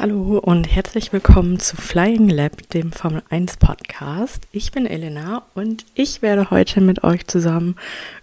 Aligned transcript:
Hallo 0.00 0.38
und 0.38 0.64
herzlich 0.64 1.12
willkommen 1.12 1.60
zu 1.60 1.76
Flying 1.76 2.30
Lab, 2.30 2.70
dem 2.70 2.90
Formel 2.90 3.22
1 3.28 3.58
Podcast. 3.58 4.48
Ich 4.50 4.72
bin 4.72 4.86
Elena 4.86 5.42
und 5.52 5.84
ich 5.94 6.22
werde 6.22 6.48
heute 6.48 6.80
mit 6.80 7.04
euch 7.04 7.26
zusammen 7.26 7.76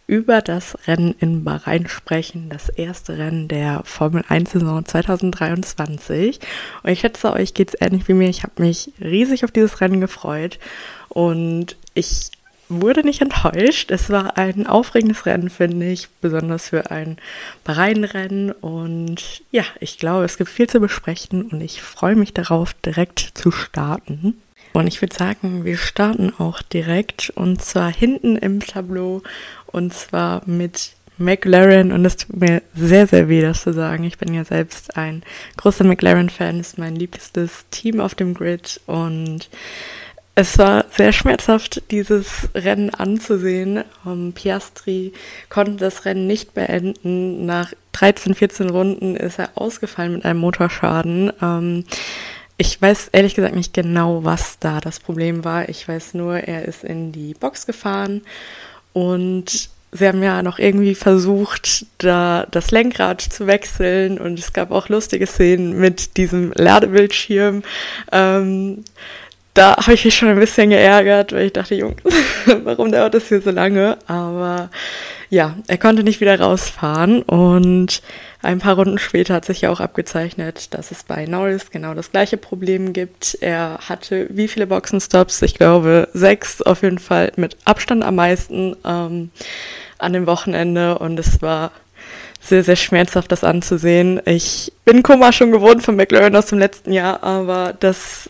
über 0.08 0.42
das 0.42 0.76
Rennen 0.88 1.14
in 1.20 1.44
Bahrain 1.44 1.88
sprechen, 1.88 2.50
das 2.50 2.70
erste 2.70 3.20
Rennen 3.20 3.48
der 3.48 3.84
Formel 3.84 4.24
1 4.28 4.54
Saison 4.54 4.86
2023. 4.86 6.40
Und 6.82 6.90
ich 6.90 7.02
schätze, 7.02 7.32
euch 7.32 7.54
geht 7.54 7.76
es 7.76 7.80
ähnlich 7.80 8.08
wie 8.08 8.14
mir. 8.14 8.30
Ich 8.30 8.42
habe 8.42 8.54
mich 8.58 8.92
riesig 9.00 9.44
auf 9.44 9.52
dieses 9.52 9.80
Rennen 9.80 10.02
gefreut 10.02 10.58
und 11.10 11.78
ich 11.94 12.32
wurde 12.70 13.04
nicht 13.04 13.22
enttäuscht. 13.22 13.92
Es 13.92 14.10
war 14.10 14.38
ein 14.38 14.68
aufregendes 14.68 15.26
Rennen, 15.26 15.50
finde 15.50 15.90
ich, 15.90 16.10
besonders 16.22 16.70
für 16.70 16.92
ein 16.92 17.18
Bahrain-Rennen. 17.64 18.52
Und 18.52 19.42
ja, 19.52 19.64
ich 19.80 19.98
glaube, 19.98 20.26
es 20.26 20.38
gibt 20.38 20.50
viel 20.50 20.68
zu 20.68 20.80
besprechen 20.80 21.44
und 21.44 21.62
ich 21.62 21.82
freue 21.82 22.16
mich 22.16 22.34
darauf, 22.34 22.74
direkt 22.74 23.32
zu 23.34 23.52
starten. 23.52 24.42
Und 24.74 24.88
ich 24.88 25.02
würde 25.02 25.16
sagen, 25.16 25.66
wir 25.66 25.78
starten 25.78 26.34
auch 26.38 26.62
direkt 26.62 27.32
und 27.32 27.62
zwar 27.64 27.92
hinten 27.92 28.36
im 28.36 28.60
Tableau 28.60 29.24
und 29.66 29.94
zwar 29.94 30.44
mit 30.46 30.92
McLaren 31.18 31.92
und 31.92 32.06
es 32.06 32.18
tut 32.18 32.40
mir 32.40 32.62
sehr, 32.76 33.08
sehr 33.08 33.28
weh, 33.28 33.42
das 33.42 33.64
zu 33.64 33.74
sagen. 33.74 34.04
Ich 34.04 34.18
bin 34.18 34.34
ja 34.34 34.44
selbst 34.44 34.98
ein 34.98 35.24
großer 35.58 35.84
McLaren-Fan, 35.84 36.60
ist 36.60 36.78
mein 36.78 36.96
liebstes 36.96 37.66
Team 37.72 38.00
auf 38.00 38.14
dem 38.14 38.34
Grid 38.34 38.80
und 38.86 39.50
es 40.38 40.60
war 40.60 40.86
sehr 40.92 41.14
schmerzhaft, 41.14 41.82
dieses 41.90 42.48
Rennen 42.54 42.92
anzusehen. 42.92 43.84
Um, 44.06 44.34
Piastri 44.34 45.12
konnte 45.50 45.78
das 45.78 46.06
Rennen 46.06 46.28
nicht 46.28 46.54
beenden. 46.54 47.48
Nach 47.48 47.74
13, 47.94 48.36
14 48.36 48.70
Runden 48.70 49.16
ist 49.16 49.40
er 49.40 49.50
ausgefallen 49.56 50.14
mit 50.14 50.26
einem 50.26 50.40
Motorschaden. 50.40 51.34
Ähm, 51.42 51.86
ich 52.56 52.80
weiß 52.80 53.10
ehrlich 53.14 53.34
gesagt 53.34 53.56
nicht 53.56 53.74
genau, 53.74 54.26
was 54.26 54.60
da 54.60 54.80
das 54.80 55.00
Problem 55.00 55.44
war. 55.44 55.70
Ich 55.70 55.88
weiß 55.88 56.14
nur, 56.14 56.36
er 56.36 56.66
ist 56.66 56.84
in 56.84 57.12
die 57.12 57.34
Box 57.34 57.66
gefahren 57.66 58.22
und 58.94 59.70
sie 59.92 60.08
haben 60.08 60.22
ja 60.22 60.44
noch 60.44 60.60
irgendwie 60.60 60.94
versucht, 60.94 61.88
da 61.98 62.46
das 62.52 62.70
Lenkrad 62.70 63.22
zu 63.22 63.48
wechseln 63.48 64.20
und 64.20 64.38
es 64.38 64.54
gab 64.54 64.70
auch 64.70 64.88
lustige 64.88 65.26
Szenen 65.26 65.80
mit 65.80 66.16
diesem 66.18 66.52
Ladebildschirm. 66.54 67.64
Ähm, 68.12 68.84
da 69.58 69.76
habe 69.78 69.94
ich 69.94 70.06
mich 70.06 70.16
schon 70.16 70.30
ein 70.30 70.40
bisschen 70.40 70.70
geärgert, 70.70 71.34
weil 71.34 71.48
ich 71.48 71.54
dachte, 71.54 71.76
Jungs, 71.76 72.02
warum 72.64 72.92
dauert 72.92 73.16
das 73.16 73.28
hier 73.28 73.42
so 73.42 73.50
lange? 73.50 73.98
Aber 74.06 74.70
ja, 75.30 75.56
er 75.68 75.78
konnte 75.78 76.04
nicht 76.04 76.22
wieder 76.22 76.40
rausfahren 76.40 77.24
und 77.24 78.02
ein 78.44 78.60
paar 78.60 78.76
Runden 78.76 79.00
später 79.00 79.34
hat 79.34 79.46
sich 79.46 79.62
ja 79.62 79.72
auch 79.72 79.80
abgezeichnet, 79.80 80.74
dass 80.74 80.92
es 80.92 81.04
bei 81.04 81.26
Norris 81.26 81.72
genau 81.72 81.96
das 81.96 82.12
gleiche 82.12 82.38
Problem 82.38 82.94
gibt. 82.94 83.38
Er 83.42 83.80
hatte 83.90 84.28
wie 84.30 84.48
viele 84.48 84.68
Boxenstops? 84.68 85.42
Ich 85.42 85.56
glaube 85.56 86.08
sechs, 86.14 86.62
auf 86.62 86.84
jeden 86.84 87.00
Fall 87.00 87.32
mit 87.36 87.58
Abstand 87.66 88.04
am 88.04 88.16
meisten 88.16 88.76
ähm, 88.86 89.32
an 89.98 90.14
dem 90.14 90.28
Wochenende 90.28 91.00
und 91.00 91.20
es 91.20 91.42
war 91.42 91.72
sehr, 92.40 92.64
sehr 92.64 92.76
schmerzhaft, 92.76 93.32
das 93.32 93.44
anzusehen. 93.44 94.22
Ich 94.26 94.72
bin 94.86 95.04
Kummer 95.04 95.34
schon 95.34 95.52
gewohnt 95.52 95.84
von 95.84 95.96
McLaren 95.96 96.36
aus 96.36 96.46
dem 96.46 96.60
letzten 96.60 96.94
Jahr, 96.94 97.24
aber 97.24 97.74
das 97.78 98.30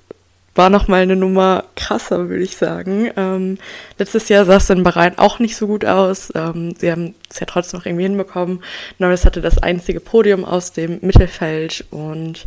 war 0.58 0.70
nochmal 0.70 1.02
eine 1.02 1.16
Nummer 1.16 1.66
krasser, 1.76 2.30
würde 2.30 2.44
ich 2.44 2.58
sagen. 2.58 3.12
Ähm, 3.16 3.58
letztes 3.98 4.30
Jahr 4.30 4.46
sah 4.46 4.58
es 4.58 4.70
in 4.70 4.84
Bahrain 4.84 5.18
auch 5.18 5.40
nicht 5.40 5.56
so 5.56 5.68
gut 5.68 5.86
aus. 5.86 6.32
Ähm, 6.36 6.74
sie 6.78 6.92
haben 6.92 7.16
es 7.30 7.40
ja 7.40 7.46
trotzdem 7.46 7.80
noch 7.80 7.86
irgendwie 7.86 8.04
hinbekommen. 8.04 8.64
Norris 8.98 9.26
hatte 9.26 9.42
das 9.42 9.58
einzige 9.60 10.00
Podium 10.00 10.46
aus 10.46 10.72
dem 10.74 11.00
Mittelfeld 11.02 11.86
und 11.92 12.46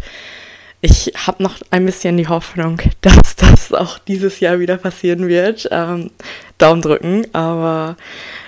ich 0.83 1.12
habe 1.27 1.42
noch 1.42 1.56
ein 1.70 1.84
bisschen 1.84 2.16
die 2.16 2.28
Hoffnung, 2.28 2.81
dass 3.03 3.36
das 3.36 3.72
auch 3.72 3.98
dieses 3.98 4.41
Jahr 4.41 4.58
wieder 4.58 4.77
passieren 4.77 5.28
wird. 5.28 5.69
Ähm, 5.70 6.11
Daumen 6.58 6.83
drücken, 6.83 7.27
aber 7.33 7.97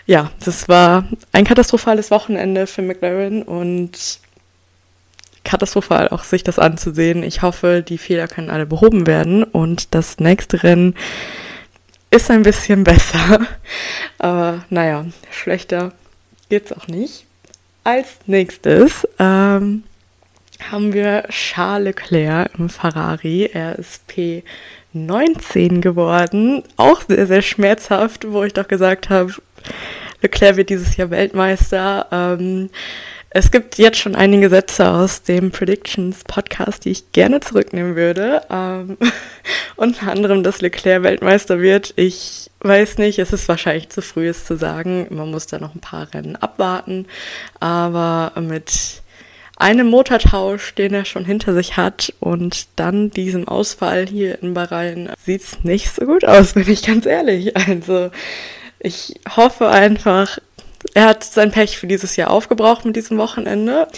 ja, 0.06 0.30
das 0.44 0.68
war 0.68 1.08
ein 1.32 1.44
katastrophales 1.44 2.10
Wochenende 2.10 2.66
für 2.66 2.82
McLaren 2.82 3.42
und 3.42 4.21
katastrophal, 5.44 6.08
auch 6.08 6.25
sich 6.25 6.44
das 6.44 6.58
anzusehen. 6.58 7.22
Ich 7.22 7.42
hoffe, 7.42 7.84
die 7.86 7.98
Fehler 7.98 8.28
können 8.28 8.50
alle 8.50 8.66
behoben 8.66 9.06
werden 9.06 9.44
und 9.44 9.94
das 9.94 10.19
nächste 10.19 10.62
Rennen 10.62 10.94
ist 12.10 12.30
ein 12.30 12.42
bisschen 12.42 12.84
besser. 12.84 13.41
Aber 14.19 14.64
naja, 14.70 15.06
schlechter 15.31 15.92
geht's 16.48 16.72
auch 16.72 16.86
nicht. 16.86 17.26
Als 17.84 18.08
nächstes 18.26 19.08
ähm, 19.19 19.82
haben 20.70 20.92
wir 20.92 21.25
Charles 21.31 21.97
Leclerc 21.97 22.50
im 22.56 22.69
Ferrari. 22.69 23.50
Er 23.52 23.76
ist 23.76 24.02
P19 24.08 25.81
geworden. 25.81 26.62
Auch 26.76 27.02
sehr, 27.08 27.26
sehr 27.26 27.42
schmerzhaft, 27.42 28.31
wo 28.31 28.44
ich 28.44 28.52
doch 28.52 28.69
gesagt 28.69 29.10
habe, 29.10 29.32
Leclerc 30.20 30.56
wird 30.56 30.70
dieses 30.70 30.97
Jahr 30.97 31.10
Weltmeister. 31.10 32.06
Ähm, 32.12 32.70
es 33.34 33.50
gibt 33.50 33.78
jetzt 33.78 33.98
schon 33.98 34.15
einige 34.15 34.50
Sätze 34.50 34.91
aus 34.91 35.22
dem 35.22 35.53
Predictions 35.53 36.22
Podcast, 36.25 36.84
die 36.84 36.91
ich 36.91 37.12
gerne 37.12 37.41
zurücknehmen 37.41 37.97
würde. 37.97 38.43
Ähm, 38.50 38.98
unter 39.76 40.12
anderem, 40.12 40.43
dass 40.43 40.60
Leclerc 40.60 41.03
Weltmeister 41.03 41.59
wird. 41.59 41.94
Ich 41.97 42.50
weiß 42.60 42.98
nicht, 42.98 43.19
es 43.19 43.32
ist 43.32 43.48
wahrscheinlich 43.48 43.88
zu 43.88 44.03
früh, 44.03 44.28
es 44.28 44.44
zu 44.44 44.59
sagen. 44.59 45.06
Man 45.09 45.31
muss 45.31 45.47
da 45.47 45.59
noch 45.59 45.75
ein 45.75 45.81
paar 45.81 46.12
Rennen 46.12 46.37
abwarten. 46.37 47.06
Aber 47.59 48.32
mit 48.38 49.03
einem 49.56 49.87
Motortausch, 49.87 50.75
den 50.75 50.93
er 50.93 51.06
schon 51.06 51.25
hinter 51.25 51.54
sich 51.54 51.78
hat 51.78 52.12
und 52.20 52.66
dann 52.76 53.10
diesem 53.10 53.49
Ausfall 53.49 54.06
hier 54.06 54.43
in 54.43 54.53
Bahrain, 54.53 55.10
sieht 55.25 55.43
es 55.43 55.64
nicht 55.64 55.94
so 55.94 56.04
gut 56.04 56.26
aus, 56.26 56.53
bin 56.54 56.69
ich 56.69 56.82
ganz 56.82 57.06
ehrlich. 57.06 57.56
Also 57.56 58.10
ich 58.78 59.14
hoffe 59.37 59.69
einfach, 59.70 60.38
er 60.94 61.06
hat 61.06 61.25
sein 61.25 61.50
Pech 61.50 61.78
für 61.78 61.87
dieses 61.87 62.16
Jahr 62.16 62.31
aufgebraucht 62.31 62.84
mit 62.84 62.97
diesem 62.97 63.16
Wochenende. 63.19 63.88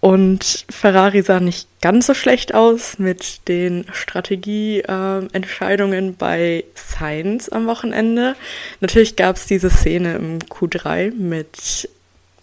Und 0.00 0.64
Ferrari 0.70 1.22
sah 1.22 1.40
nicht 1.40 1.68
ganz 1.82 2.06
so 2.06 2.14
schlecht 2.14 2.54
aus 2.54 2.98
mit 2.98 3.46
den 3.48 3.84
Strategieentscheidungen 3.92 6.08
äh, 6.08 6.14
bei 6.16 6.64
Sainz 6.74 7.50
am 7.50 7.66
Wochenende. 7.66 8.34
Natürlich 8.80 9.16
gab 9.16 9.36
es 9.36 9.44
diese 9.46 9.68
Szene 9.68 10.14
im 10.14 10.38
Q3 10.38 11.12
mit 11.12 11.90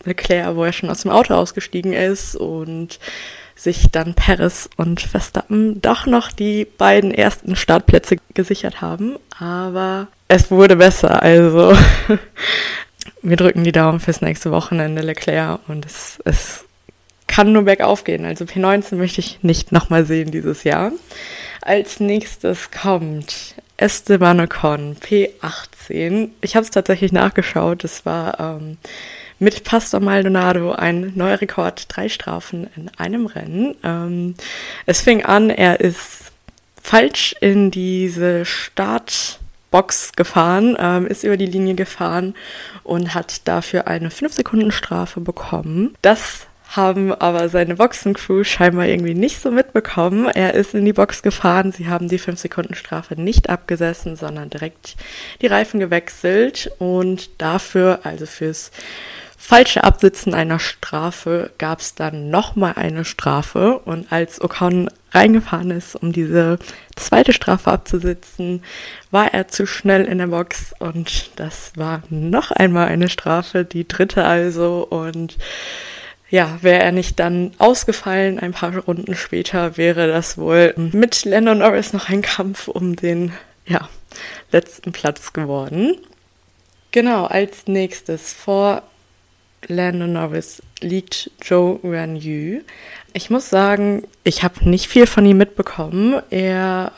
Leclerc, 0.03 0.55
wo 0.55 0.65
er 0.65 0.73
schon 0.73 0.91
aus 0.91 1.01
dem 1.01 1.09
Auto 1.09 1.33
ausgestiegen 1.33 1.93
ist 1.93 2.35
und 2.35 2.99
sich 3.55 3.87
dann 3.91 4.13
Paris 4.13 4.69
und 4.77 5.01
Verstappen 5.01 5.81
doch 5.81 6.05
noch 6.05 6.31
die 6.31 6.65
beiden 6.65 7.11
ersten 7.11 7.55
Startplätze 7.55 8.17
gesichert 8.35 8.81
haben. 8.81 9.17
Aber 9.39 10.09
es 10.27 10.51
wurde 10.51 10.75
besser, 10.75 11.23
also 11.23 11.75
wir 13.21 13.37
drücken 13.37 13.63
die 13.63 13.71
Daumen 13.71 13.99
fürs 13.99 14.21
nächste 14.21 14.51
Wochenende 14.51 15.01
Leclerc 15.01 15.59
und 15.67 15.85
es, 15.85 16.19
es 16.25 16.65
kann 17.27 17.51
nur 17.51 17.63
bergauf 17.63 18.03
gehen. 18.03 18.25
Also 18.25 18.45
P19 18.45 18.95
möchte 18.95 19.21
ich 19.21 19.43
nicht 19.43 19.71
nochmal 19.71 20.05
sehen 20.05 20.31
dieses 20.31 20.63
Jahr. 20.63 20.91
Als 21.61 21.99
nächstes 21.99 22.71
kommt 22.71 23.55
Esteban 23.77 24.39
Ocon, 24.39 24.95
P18. 24.95 26.29
Ich 26.41 26.55
habe 26.55 26.63
es 26.63 26.71
tatsächlich 26.71 27.11
nachgeschaut. 27.11 27.83
Es 27.83 28.05
war 28.05 28.39
ähm, 28.39 28.77
mit 29.39 29.63
Pastor 29.63 29.99
Maldonado 29.99 30.71
ein 30.71 31.13
neuer 31.15 31.39
Rekord, 31.41 31.85
drei 31.89 32.09
Strafen 32.09 32.67
in 32.75 32.89
einem 32.97 33.27
Rennen. 33.27 33.75
Ähm, 33.83 34.35
es 34.85 35.01
fing 35.01 35.23
an, 35.23 35.49
er 35.49 35.79
ist 35.79 36.31
falsch 36.81 37.35
in 37.39 37.69
diese 37.69 38.45
Start 38.45 39.39
Box 39.71 40.13
gefahren, 40.15 40.77
ähm, 40.79 41.07
ist 41.07 41.23
über 41.23 41.37
die 41.37 41.45
Linie 41.45 41.75
gefahren 41.75 42.35
und 42.83 43.13
hat 43.13 43.47
dafür 43.47 43.87
eine 43.87 44.09
5-Sekunden-Strafe 44.09 45.19
bekommen. 45.19 45.95
Das 46.01 46.47
haben 46.69 47.13
aber 47.13 47.47
seine 47.49 47.75
Boxencrew 47.75 48.43
scheinbar 48.43 48.87
irgendwie 48.87 49.13
nicht 49.13 49.41
so 49.41 49.51
mitbekommen. 49.51 50.27
Er 50.27 50.53
ist 50.53 50.73
in 50.73 50.85
die 50.85 50.93
Box 50.93 51.21
gefahren, 51.21 51.71
sie 51.71 51.87
haben 51.87 52.09
die 52.09 52.19
5-Sekunden-Strafe 52.19 53.19
nicht 53.19 53.49
abgesessen, 53.49 54.15
sondern 54.15 54.49
direkt 54.49 54.95
die 55.41 55.47
Reifen 55.47 55.79
gewechselt 55.79 56.71
und 56.79 57.41
dafür, 57.41 58.01
also 58.03 58.25
fürs 58.25 58.71
falsche 59.37 59.83
Absitzen 59.83 60.33
einer 60.33 60.59
Strafe, 60.59 61.51
gab 61.57 61.79
es 61.79 61.95
dann 61.95 62.29
nochmal 62.29 62.73
eine 62.75 63.05
Strafe 63.05 63.79
und 63.79 64.11
als 64.11 64.41
Ocon 64.41 64.89
reingefahren 65.17 65.71
ist, 65.71 65.95
um 65.95 66.11
diese 66.11 66.59
zweite 66.95 67.33
Strafe 67.33 67.71
abzusitzen, 67.71 68.63
war 69.11 69.33
er 69.33 69.47
zu 69.47 69.65
schnell 69.65 70.05
in 70.05 70.19
der 70.19 70.27
Box 70.27 70.73
und 70.79 71.31
das 71.35 71.73
war 71.75 72.03
noch 72.09 72.51
einmal 72.51 72.87
eine 72.87 73.09
Strafe, 73.09 73.65
die 73.65 73.87
dritte 73.87 74.23
also 74.23 74.87
und 74.89 75.37
ja, 76.29 76.57
wäre 76.61 76.83
er 76.83 76.91
nicht 76.91 77.19
dann 77.19 77.51
ausgefallen, 77.57 78.39
ein 78.39 78.51
paar 78.51 78.75
Runden 78.77 79.15
später 79.15 79.77
wäre 79.77 80.07
das 80.07 80.37
wohl 80.37 80.73
mit 80.75 81.23
Lennon 81.23 81.59
Norris 81.59 81.93
noch 81.93 82.09
ein 82.09 82.21
Kampf 82.21 82.67
um 82.67 82.95
den, 82.95 83.31
ja, 83.65 83.87
letzten 84.51 84.91
Platz 84.91 85.33
geworden. 85.33 85.95
Genau, 86.91 87.25
als 87.25 87.67
nächstes 87.67 88.33
vor 88.33 88.83
Lando 89.67 90.07
Norris 90.07 90.61
liegt 90.79 91.31
Joe 91.41 91.79
Yu. 92.15 92.61
Ich 93.17 93.31
muss 93.31 93.49
sagen, 93.49 94.03
ich 94.23 94.43
habe 94.43 94.69
nicht 94.69 94.87
viel 94.87 95.07
von 95.07 95.25
ihm 95.25 95.37
mitbekommen. 95.37 96.21
Er 96.29 96.91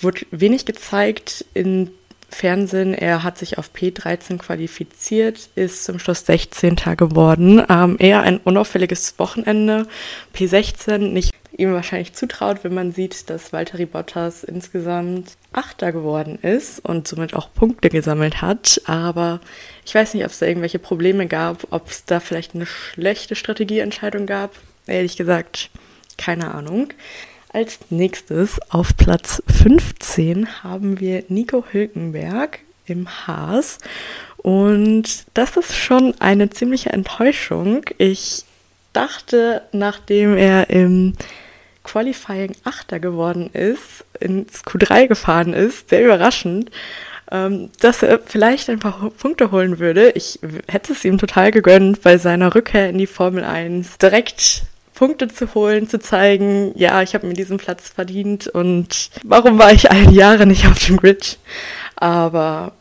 wurde 0.00 0.20
wenig 0.30 0.66
gezeigt 0.66 1.44
in 1.52 1.90
Fernsehen. 2.30 2.94
Er 2.94 3.24
hat 3.24 3.38
sich 3.38 3.58
auf 3.58 3.72
P13 3.74 4.38
qualifiziert, 4.38 5.48
ist 5.56 5.82
zum 5.82 5.98
Schluss 5.98 6.24
16. 6.26 6.76
geworden. 6.96 7.60
Ähm, 7.68 7.96
eher 7.98 8.22
ein 8.22 8.38
unauffälliges 8.38 9.18
Wochenende. 9.18 9.88
P16 10.32 10.98
nicht 10.98 11.32
ihm 11.56 11.72
wahrscheinlich 11.72 12.12
zutraut, 12.12 12.62
wenn 12.62 12.74
man 12.74 12.92
sieht, 12.92 13.28
dass 13.28 13.52
Valtteri 13.52 13.86
Bottas 13.86 14.44
insgesamt 14.44 15.32
Achter 15.50 15.90
geworden 15.90 16.38
ist 16.40 16.84
und 16.84 17.08
somit 17.08 17.34
auch 17.34 17.52
Punkte 17.52 17.88
gesammelt 17.88 18.42
hat. 18.42 18.80
Aber 18.86 19.40
ich 19.84 19.92
weiß 19.92 20.14
nicht, 20.14 20.24
ob 20.24 20.30
es 20.30 20.38
da 20.38 20.46
irgendwelche 20.46 20.78
Probleme 20.78 21.26
gab, 21.26 21.66
ob 21.70 21.90
es 21.90 22.04
da 22.04 22.20
vielleicht 22.20 22.54
eine 22.54 22.66
schlechte 22.66 23.34
Strategieentscheidung 23.34 24.26
gab. 24.26 24.52
Ehrlich 24.86 25.16
gesagt, 25.16 25.70
keine 26.18 26.54
Ahnung. 26.54 26.88
Als 27.52 27.78
nächstes 27.90 28.58
auf 28.68 28.96
Platz 28.96 29.42
15 29.46 30.62
haben 30.64 30.98
wir 30.98 31.24
Nico 31.28 31.64
Hülkenberg 31.70 32.58
im 32.86 33.08
Haas. 33.08 33.78
Und 34.36 35.24
das 35.34 35.56
ist 35.56 35.74
schon 35.74 36.14
eine 36.20 36.50
ziemliche 36.50 36.90
Enttäuschung. 36.90 37.84
Ich 37.98 38.44
dachte, 38.92 39.62
nachdem 39.72 40.36
er 40.36 40.68
im 40.70 41.14
Qualifying 41.84 42.56
Achter 42.64 42.98
geworden 42.98 43.50
ist, 43.52 44.04
ins 44.18 44.64
Q3 44.64 45.06
gefahren 45.06 45.52
ist, 45.52 45.90
sehr 45.90 46.04
überraschend, 46.04 46.70
ähm, 47.30 47.70
dass 47.80 48.02
er 48.02 48.18
vielleicht 48.18 48.68
ein 48.68 48.80
paar 48.80 49.10
Punkte 49.10 49.50
holen 49.50 49.78
würde. 49.78 50.10
Ich 50.10 50.40
hätte 50.66 50.92
es 50.92 51.04
ihm 51.04 51.18
total 51.18 51.50
gegönnt, 51.50 52.02
bei 52.02 52.18
seiner 52.18 52.54
Rückkehr 52.54 52.88
in 52.88 52.98
die 52.98 53.06
Formel 53.06 53.44
1 53.44 53.98
direkt 53.98 54.62
Punkte 55.04 55.28
zu 55.28 55.54
holen, 55.54 55.86
zu 55.86 55.98
zeigen, 55.98 56.72
ja, 56.76 57.02
ich 57.02 57.14
habe 57.14 57.26
mir 57.26 57.34
diesen 57.34 57.58
Platz 57.58 57.90
verdient 57.90 58.48
und 58.48 59.10
warum 59.22 59.58
war 59.58 59.70
ich 59.70 59.90
all 59.90 60.06
die 60.06 60.14
Jahre 60.14 60.46
nicht 60.46 60.66
auf 60.66 60.78
dem 60.78 60.96
Grid? 60.96 61.38
Aber 61.94 62.72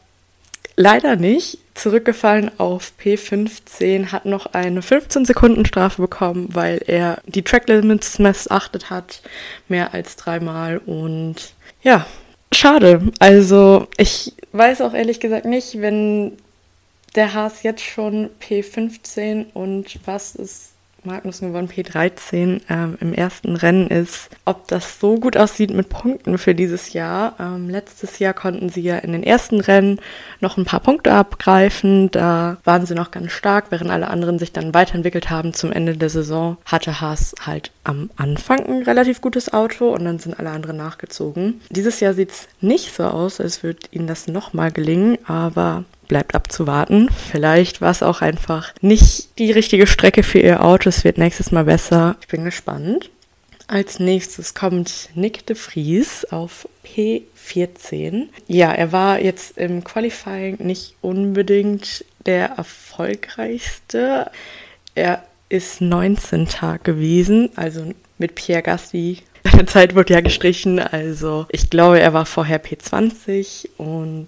leider 0.77 1.17
nicht. 1.17 1.57
Zurückgefallen 1.73 2.49
auf 2.59 2.93
P15, 2.97 4.13
hat 4.13 4.25
noch 4.25 4.53
eine 4.53 4.81
15 4.81 5.25
Sekunden 5.25 5.65
Strafe 5.65 6.01
bekommen, 6.01 6.47
weil 6.53 6.81
er 6.87 7.21
die 7.25 7.41
Track 7.41 7.67
Limits 7.67 8.19
missachtet 8.19 8.89
hat, 8.89 9.21
mehr 9.67 9.93
als 9.93 10.15
dreimal 10.15 10.77
und 10.77 11.53
ja, 11.81 12.05
schade. 12.53 13.01
Also 13.19 13.87
ich 13.97 14.31
weiß 14.53 14.79
auch 14.79 14.93
ehrlich 14.93 15.19
gesagt 15.19 15.43
nicht, 15.43 15.81
wenn 15.81 16.37
der 17.15 17.33
Haas 17.33 17.63
jetzt 17.63 17.83
schon 17.83 18.29
P15 18.39 19.47
und 19.53 19.99
was 20.05 20.35
ist 20.35 20.72
Magnussen 21.05 21.49
gewonnen, 21.49 21.69
P13 21.69 22.61
ähm, 22.69 22.97
im 22.99 23.13
ersten 23.13 23.55
Rennen 23.55 23.87
ist, 23.87 24.29
ob 24.45 24.67
das 24.67 24.99
so 24.99 25.19
gut 25.19 25.37
aussieht 25.37 25.71
mit 25.71 25.89
Punkten 25.89 26.37
für 26.37 26.55
dieses 26.55 26.93
Jahr. 26.93 27.35
Ähm, 27.39 27.69
letztes 27.69 28.19
Jahr 28.19 28.33
konnten 28.33 28.69
sie 28.69 28.81
ja 28.81 28.97
in 28.97 29.11
den 29.11 29.23
ersten 29.23 29.59
Rennen 29.59 29.99
noch 30.39 30.57
ein 30.57 30.65
paar 30.65 30.79
Punkte 30.79 31.13
abgreifen. 31.13 32.11
Da 32.11 32.57
waren 32.63 32.85
sie 32.85 32.95
noch 32.95 33.11
ganz 33.11 33.31
stark, 33.31 33.65
während 33.69 33.91
alle 33.91 34.09
anderen 34.09 34.39
sich 34.39 34.51
dann 34.51 34.73
weiterentwickelt 34.73 35.29
haben. 35.29 35.53
Zum 35.53 35.71
Ende 35.71 35.97
der 35.97 36.09
Saison 36.09 36.57
hatte 36.65 37.01
Haas 37.01 37.35
halt 37.45 37.71
am 37.83 38.09
Anfang 38.15 38.65
ein 38.65 38.83
relativ 38.83 39.21
gutes 39.21 39.53
Auto 39.53 39.89
und 39.93 40.05
dann 40.05 40.19
sind 40.19 40.39
alle 40.39 40.51
anderen 40.51 40.77
nachgezogen. 40.77 41.61
Dieses 41.69 41.99
Jahr 41.99 42.13
sieht 42.13 42.31
es 42.31 42.47
nicht 42.61 42.93
so 42.93 43.03
aus, 43.03 43.39
als 43.39 43.63
würde 43.63 43.79
ihnen 43.91 44.07
das 44.07 44.27
nochmal 44.27 44.71
gelingen, 44.71 45.17
aber 45.25 45.83
bleibt 46.07 46.35
abzuwarten. 46.35 47.09
Vielleicht 47.31 47.81
war 47.81 47.91
es 47.91 48.03
auch 48.03 48.21
einfach 48.21 48.73
nicht 48.81 49.39
die 49.39 49.51
richtige 49.51 49.87
Strecke 49.87 50.23
für 50.23 50.39
ihr 50.39 50.63
Auto. 50.63 50.89
Es 50.89 51.03
wird 51.03 51.17
nächstes 51.17 51.51
Mal 51.51 51.65
besser. 51.65 52.15
Ich 52.21 52.27
bin 52.27 52.43
gespannt. 52.43 53.09
Als 53.67 53.99
nächstes 53.99 54.53
kommt 54.53 55.09
Nick 55.15 55.45
de 55.45 55.55
Vries 55.55 56.25
auf 56.25 56.67
P14. 56.85 58.27
Ja, 58.47 58.71
er 58.71 58.91
war 58.91 59.21
jetzt 59.21 59.57
im 59.57 59.83
Qualifying 59.83 60.57
nicht 60.59 60.95
unbedingt 61.01 62.05
der 62.25 62.51
erfolgreichste. 62.57 64.29
Er 64.95 65.23
ist 65.49 65.81
19. 65.81 66.47
gewesen, 66.83 67.49
also 67.55 67.93
mit 68.17 68.35
Pierre 68.35 68.63
Gassi. 68.63 69.19
Seine 69.43 69.65
Zeit 69.65 69.95
wurde 69.95 70.13
ja 70.13 70.21
gestrichen, 70.21 70.79
also 70.79 71.45
ich 71.49 71.69
glaube, 71.69 71.99
er 71.99 72.13
war 72.13 72.25
vorher 72.25 72.63
P20 72.63 73.69
und 73.77 74.27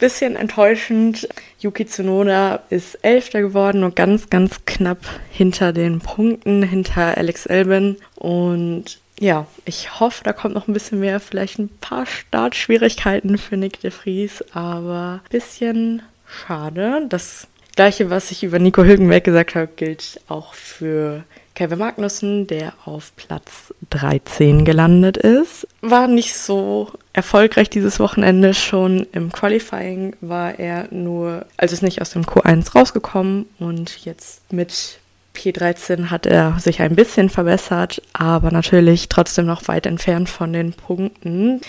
bisschen 0.00 0.34
enttäuschend. 0.36 1.28
Yuki 1.60 1.86
Tsunoda 1.86 2.60
ist 2.70 2.96
Elfter 3.02 3.40
geworden 3.40 3.84
und 3.84 3.94
ganz, 3.94 4.30
ganz 4.30 4.64
knapp 4.64 4.98
hinter 5.30 5.72
den 5.72 6.00
Punkten, 6.00 6.62
hinter 6.62 7.16
Alex 7.16 7.46
Albin. 7.46 7.96
Und 8.16 8.98
ja, 9.20 9.46
ich 9.66 10.00
hoffe, 10.00 10.24
da 10.24 10.32
kommt 10.32 10.54
noch 10.54 10.66
ein 10.66 10.72
bisschen 10.72 11.00
mehr, 11.00 11.20
vielleicht 11.20 11.58
ein 11.58 11.68
paar 11.80 12.06
Startschwierigkeiten 12.06 13.38
für 13.38 13.56
Nick 13.56 13.80
de 13.80 13.90
Vries, 13.90 14.42
aber 14.52 15.20
bisschen 15.30 16.02
schade. 16.26 17.06
Das 17.08 17.46
gleiche, 17.80 18.10
was 18.10 18.30
ich 18.30 18.44
über 18.44 18.58
Nico 18.58 18.84
Hülkenberg 18.84 19.24
gesagt 19.24 19.54
habe, 19.54 19.70
gilt 19.74 20.20
auch 20.28 20.52
für 20.52 21.24
Kevin 21.54 21.78
Magnussen, 21.78 22.46
der 22.46 22.74
auf 22.84 23.16
Platz 23.16 23.72
13 23.88 24.66
gelandet 24.66 25.16
ist. 25.16 25.66
War 25.80 26.06
nicht 26.06 26.36
so 26.36 26.92
erfolgreich 27.14 27.70
dieses 27.70 27.98
Wochenende. 27.98 28.52
Schon 28.52 29.06
im 29.12 29.32
Qualifying 29.32 30.14
war 30.20 30.58
er 30.58 30.88
nur, 30.90 31.46
also 31.56 31.72
ist 31.72 31.82
nicht 31.82 32.02
aus 32.02 32.10
dem 32.10 32.26
Q1 32.26 32.74
rausgekommen 32.74 33.46
und 33.58 34.04
jetzt 34.04 34.52
mit 34.52 34.98
P13 35.34 36.10
hat 36.10 36.26
er 36.26 36.58
sich 36.60 36.82
ein 36.82 36.96
bisschen 36.96 37.30
verbessert, 37.30 38.02
aber 38.12 38.50
natürlich 38.50 39.08
trotzdem 39.08 39.46
noch 39.46 39.68
weit 39.68 39.86
entfernt 39.86 40.28
von 40.28 40.52
den 40.52 40.74
Punkten. 40.74 41.62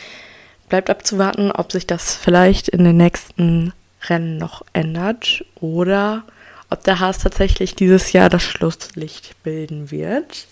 Bleibt 0.67 0.89
abzuwarten, 0.89 1.53
ob 1.53 1.71
sich 1.71 1.87
das 1.87 2.17
vielleicht 2.17 2.67
in 2.67 2.83
den 2.83 2.97
nächsten 2.97 3.71
Rennen 4.09 4.37
noch 4.37 4.63
ändert 4.73 5.45
oder 5.55 6.23
ob 6.69 6.83
der 6.83 6.99
Haas 6.99 7.19
tatsächlich 7.19 7.75
dieses 7.75 8.13
Jahr 8.13 8.29
das 8.29 8.43
Schlusslicht 8.43 9.41
bilden 9.43 9.91
wird. 9.91 10.47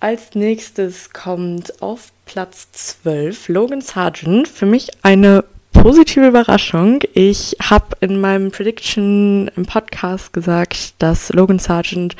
Als 0.00 0.34
nächstes 0.34 1.12
kommt 1.12 1.80
auf 1.80 2.12
Platz 2.26 2.70
12 2.72 3.48
Logan 3.48 3.80
Sargent. 3.80 4.48
Für 4.48 4.66
mich 4.66 4.90
eine 5.02 5.44
positive 5.72 6.28
Überraschung. 6.28 7.00
Ich 7.14 7.56
habe 7.62 7.96
in 8.00 8.20
meinem 8.20 8.50
Prediction 8.50 9.50
im 9.56 9.64
Podcast 9.64 10.32
gesagt, 10.32 10.94
dass 10.98 11.30
Logan 11.30 11.58
Sargent 11.58 12.16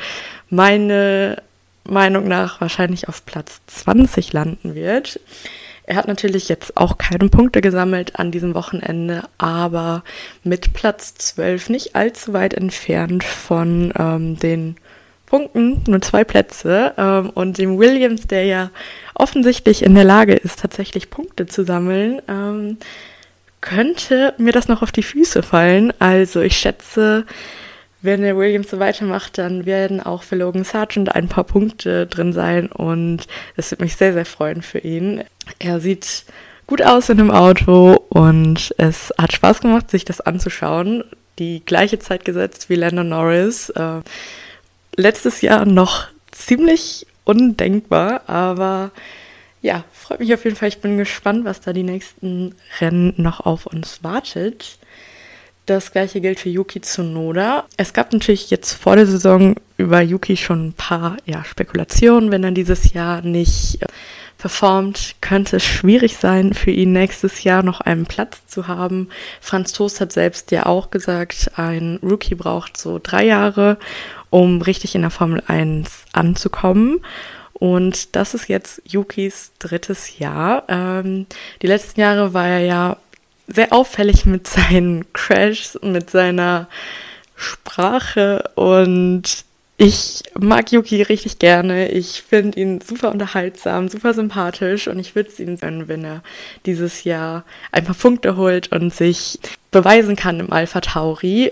meine 0.49 1.41
Meinung 1.83 2.27
nach 2.27 2.59
wahrscheinlich 2.61 3.07
auf 3.07 3.25
Platz 3.25 3.61
20 3.67 4.33
landen 4.33 4.75
wird. 4.75 5.19
Er 5.87 5.97
hat 5.97 6.07
natürlich 6.07 6.49
jetzt 6.49 6.77
auch 6.77 6.97
keine 6.97 7.29
Punkte 7.29 7.61
gesammelt 7.61 8.17
an 8.19 8.31
diesem 8.31 8.55
Wochenende, 8.55 9.23
aber 9.37 10.03
mit 10.43 10.73
Platz 10.73 11.13
12 11.15 11.69
nicht 11.69 11.95
allzu 11.95 12.33
weit 12.33 12.55
entfernt 12.55 13.23
von 13.23 13.93
ähm, 13.97 14.39
den 14.39 14.77
Punkten, 15.27 15.83
nur 15.87 16.01
zwei 16.01 16.23
Plätze. 16.23 16.93
Ähm, 16.97 17.29
und 17.29 17.57
dem 17.57 17.77
Williams, 17.77 18.25
der 18.27 18.45
ja 18.45 18.71
offensichtlich 19.13 19.83
in 19.83 19.93
der 19.93 20.03
Lage 20.03 20.33
ist, 20.33 20.59
tatsächlich 20.59 21.09
Punkte 21.09 21.45
zu 21.45 21.63
sammeln, 21.63 22.21
ähm, 22.27 22.77
könnte 23.61 24.33
mir 24.37 24.53
das 24.53 24.67
noch 24.67 24.81
auf 24.81 24.91
die 24.91 25.03
Füße 25.03 25.43
fallen. 25.43 25.93
Also 25.99 26.41
ich 26.41 26.57
schätze, 26.57 27.25
wenn 28.01 28.21
der 28.21 28.37
Williams 28.37 28.69
so 28.69 28.79
weitermacht, 28.79 29.37
dann 29.37 29.65
werden 29.65 30.01
auch 30.01 30.23
für 30.23 30.35
Logan 30.35 30.63
Sargent 30.63 31.15
ein 31.15 31.27
paar 31.27 31.43
Punkte 31.43 32.07
drin 32.07 32.33
sein 32.33 32.67
und 32.67 33.27
das 33.55 33.71
wird 33.71 33.81
mich 33.81 33.95
sehr, 33.95 34.13
sehr 34.13 34.25
freuen 34.25 34.61
für 34.61 34.79
ihn. 34.79 35.23
Er 35.59 35.79
sieht 35.79 36.25
gut 36.67 36.81
aus 36.81 37.09
in 37.09 37.17
dem 37.17 37.31
Auto 37.31 38.05
und 38.09 38.73
es 38.77 39.13
hat 39.17 39.33
Spaß 39.33 39.61
gemacht, 39.61 39.89
sich 39.89 40.05
das 40.05 40.21
anzuschauen. 40.21 41.03
Die 41.39 41.63
gleiche 41.65 41.99
Zeit 41.99 42.25
gesetzt 42.25 42.69
wie 42.69 42.75
Landon 42.75 43.09
Norris. 43.09 43.69
Äh, 43.71 44.01
letztes 44.95 45.41
Jahr 45.41 45.65
noch 45.65 46.07
ziemlich 46.31 47.07
undenkbar, 47.23 48.21
aber 48.27 48.91
ja, 49.61 49.83
freut 49.91 50.19
mich 50.19 50.33
auf 50.33 50.43
jeden 50.43 50.55
Fall. 50.55 50.69
Ich 50.69 50.79
bin 50.79 50.97
gespannt, 50.97 51.43
was 51.43 51.59
da 51.59 51.73
die 51.73 51.83
nächsten 51.83 52.55
Rennen 52.79 53.13
noch 53.17 53.39
auf 53.39 53.65
uns 53.65 54.03
wartet. 54.03 54.77
Das 55.65 55.91
gleiche 55.91 56.21
gilt 56.21 56.39
für 56.39 56.49
Yuki 56.49 56.81
Tsunoda. 56.81 57.65
Es 57.75 57.93
gab 57.93 58.13
natürlich 58.13 58.51
jetzt 58.51 58.73
vor 58.73 58.95
der 58.95 59.07
Saison 59.07 59.55
über 59.77 59.99
Yuki 59.99 60.37
schon 60.37 60.67
ein 60.67 60.73
paar 60.73 61.17
ja, 61.25 61.43
Spekulationen. 61.43 62.29
Wenn 62.29 62.43
er 62.43 62.51
dieses 62.51 62.93
Jahr 62.93 63.23
nicht 63.23 63.81
äh, 63.81 63.87
performt, 64.37 65.15
könnte 65.21 65.55
es 65.55 65.63
schwierig 65.63 66.17
sein, 66.17 66.53
für 66.53 66.69
ihn 66.69 66.93
nächstes 66.93 67.43
Jahr 67.43 67.63
noch 67.63 67.81
einen 67.81 68.05
Platz 68.05 68.45
zu 68.45 68.67
haben. 68.67 69.09
Franz 69.41 69.73
Toast 69.73 70.01
hat 70.01 70.11
selbst 70.11 70.51
ja 70.51 70.67
auch 70.67 70.91
gesagt, 70.91 71.51
ein 71.55 71.99
Rookie 72.03 72.35
braucht 72.35 72.77
so 72.77 72.99
drei 73.01 73.25
Jahre, 73.25 73.79
um 74.29 74.61
richtig 74.61 74.93
in 74.93 75.01
der 75.01 75.09
Formel 75.09 75.41
1 75.47 76.05
anzukommen. 76.13 76.99
Und 77.53 78.15
das 78.17 78.33
ist 78.33 78.49
jetzt 78.49 78.81
Yukis 78.85 79.53
drittes 79.59 80.19
Jahr. 80.19 80.65
Ähm, 80.67 81.25
die 81.61 81.67
letzten 81.67 82.01
Jahre 82.01 82.33
war 82.33 82.47
er 82.47 82.59
ja 82.59 82.97
sehr 83.47 83.73
auffällig 83.73 84.25
mit 84.25 84.47
seinen 84.47 85.11
Crashs, 85.13 85.79
mit 85.81 86.09
seiner 86.09 86.67
Sprache 87.35 88.49
und 88.55 89.45
ich 89.77 90.23
mag 90.39 90.71
Yuki 90.71 91.01
richtig 91.01 91.37
gerne. 91.37 91.89
Ich 91.89 92.21
finde 92.21 92.59
ihn 92.59 92.79
super 92.79 93.11
unterhaltsam, 93.11 93.89
super 93.89 94.13
sympathisch 94.13 94.87
und 94.87 94.99
ich 94.99 95.15
würde 95.15 95.29
es 95.29 95.39
ihm 95.39 95.57
gönnen, 95.59 95.89
wenn 95.89 96.05
er 96.05 96.23
dieses 96.65 97.03
Jahr 97.03 97.43
ein 97.73 97.83
paar 97.83 97.95
Punkte 97.95 98.37
holt 98.37 98.71
und 98.71 98.93
sich 98.93 99.37
beweisen 99.71 100.15
kann 100.15 100.39
im 100.39 100.53
Alpha 100.53 100.79
Tauri. 100.79 101.51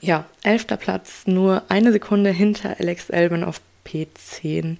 Ja, 0.00 0.24
elfter 0.42 0.76
Platz, 0.76 1.22
nur 1.26 1.62
eine 1.68 1.92
Sekunde 1.92 2.30
hinter 2.30 2.80
Alex 2.80 3.10
Elben 3.10 3.44
auf 3.44 3.60
P10 3.86 4.78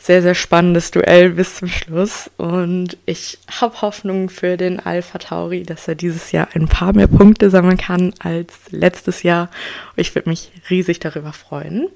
sehr, 0.00 0.22
sehr 0.22 0.34
spannendes 0.34 0.90
Duell 0.90 1.30
bis 1.30 1.56
zum 1.56 1.68
Schluss. 1.68 2.30
Und 2.38 2.96
ich 3.04 3.38
habe 3.60 3.82
Hoffnung 3.82 4.30
für 4.30 4.56
den 4.56 4.80
Alpha 4.80 5.18
Tauri, 5.18 5.62
dass 5.62 5.86
er 5.86 5.94
dieses 5.94 6.32
Jahr 6.32 6.48
ein 6.54 6.68
paar 6.68 6.94
mehr 6.94 7.06
Punkte 7.06 7.50
sammeln 7.50 7.76
kann 7.76 8.14
als 8.18 8.54
letztes 8.70 9.22
Jahr. 9.22 9.50
Ich 9.96 10.14
würde 10.14 10.30
mich 10.30 10.50
riesig 10.70 11.00
darüber 11.00 11.34
freuen. 11.34 11.88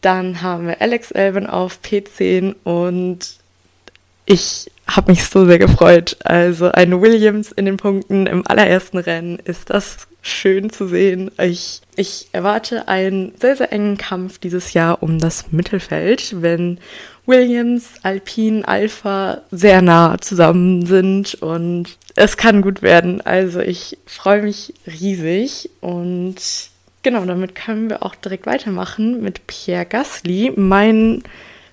Dann 0.00 0.40
haben 0.40 0.68
wir 0.68 0.80
Alex 0.80 1.10
Elben 1.10 1.46
auf 1.46 1.80
P10 1.84 2.54
und 2.62 3.34
ich 4.24 4.70
habe 4.86 5.10
mich 5.10 5.24
so 5.24 5.44
sehr 5.44 5.58
gefreut. 5.58 6.16
Also 6.24 6.70
eine 6.70 7.00
Williams 7.00 7.50
in 7.50 7.64
den 7.64 7.76
Punkten 7.76 8.28
im 8.28 8.46
allerersten 8.46 8.98
Rennen 8.98 9.40
ist 9.40 9.70
das 9.70 10.06
schön 10.22 10.70
zu 10.70 10.86
sehen. 10.86 11.30
Ich, 11.38 11.80
ich 11.96 12.28
erwarte 12.32 12.88
einen 12.88 13.32
sehr, 13.40 13.56
sehr 13.56 13.72
engen 13.72 13.96
Kampf 13.96 14.38
dieses 14.38 14.72
Jahr 14.72 15.02
um 15.02 15.18
das 15.18 15.52
Mittelfeld, 15.52 16.42
wenn 16.42 16.78
Williams, 17.26 17.94
Alpine, 18.02 18.66
Alpha 18.66 19.42
sehr 19.50 19.82
nah 19.82 20.18
zusammen 20.20 20.86
sind 20.86 21.34
und 21.34 21.96
es 22.16 22.36
kann 22.36 22.60
gut 22.60 22.82
werden. 22.82 23.20
Also 23.20 23.60
ich 23.60 23.98
freue 24.06 24.42
mich 24.42 24.74
riesig 24.86 25.70
und 25.80 26.36
genau, 27.02 27.24
damit 27.24 27.54
können 27.54 27.88
wir 27.88 28.02
auch 28.02 28.14
direkt 28.14 28.46
weitermachen 28.46 29.22
mit 29.22 29.46
Pierre 29.46 29.86
Gasly, 29.86 30.52
mein 30.56 31.22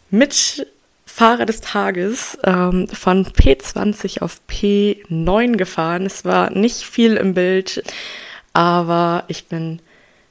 Mitfahrer 0.10 1.46
des 1.46 1.62
Tages 1.62 2.38
ähm, 2.44 2.88
von 2.88 3.26
P20 3.26 4.22
auf 4.22 4.40
P9 4.50 5.58
gefahren. 5.58 6.06
Es 6.06 6.24
war 6.24 6.52
nicht 6.52 6.84
viel 6.84 7.18
im 7.18 7.34
Bild 7.34 7.84
aber 8.58 9.24
ich 9.28 9.46
bin 9.46 9.80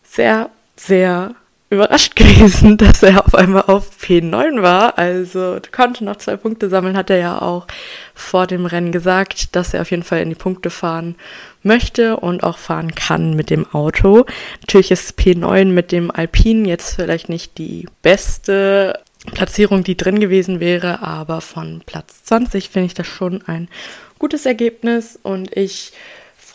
sehr, 0.02 0.50
sehr 0.74 1.36
überrascht 1.70 2.16
gewesen, 2.16 2.76
dass 2.76 3.04
er 3.04 3.24
auf 3.24 3.36
einmal 3.36 3.62
auf 3.68 3.90
P9 4.02 4.62
war. 4.62 4.98
Also 4.98 5.58
konnte 5.70 6.04
noch 6.04 6.16
zwei 6.16 6.36
Punkte 6.36 6.68
sammeln, 6.68 6.96
hat 6.96 7.08
er 7.08 7.18
ja 7.18 7.40
auch 7.40 7.68
vor 8.16 8.48
dem 8.48 8.66
Rennen 8.66 8.90
gesagt, 8.90 9.54
dass 9.54 9.74
er 9.74 9.82
auf 9.82 9.92
jeden 9.92 10.02
Fall 10.02 10.22
in 10.22 10.30
die 10.30 10.34
Punkte 10.34 10.70
fahren 10.70 11.14
möchte 11.62 12.16
und 12.16 12.42
auch 12.42 12.58
fahren 12.58 12.96
kann 12.96 13.34
mit 13.34 13.48
dem 13.48 13.64
Auto. 13.72 14.26
Natürlich 14.62 14.90
ist 14.90 15.16
P9 15.20 15.66
mit 15.66 15.92
dem 15.92 16.10
Alpine 16.10 16.68
jetzt 16.68 16.96
vielleicht 16.96 17.28
nicht 17.28 17.58
die 17.58 17.86
beste 18.02 18.98
Platzierung, 19.34 19.84
die 19.84 19.96
drin 19.96 20.18
gewesen 20.18 20.58
wäre, 20.58 21.00
aber 21.00 21.40
von 21.40 21.80
Platz 21.86 22.24
20 22.24 22.70
finde 22.70 22.86
ich 22.86 22.94
das 22.94 23.06
schon 23.06 23.42
ein 23.46 23.68
gutes 24.18 24.46
Ergebnis 24.46 25.16
und 25.22 25.56
ich 25.56 25.92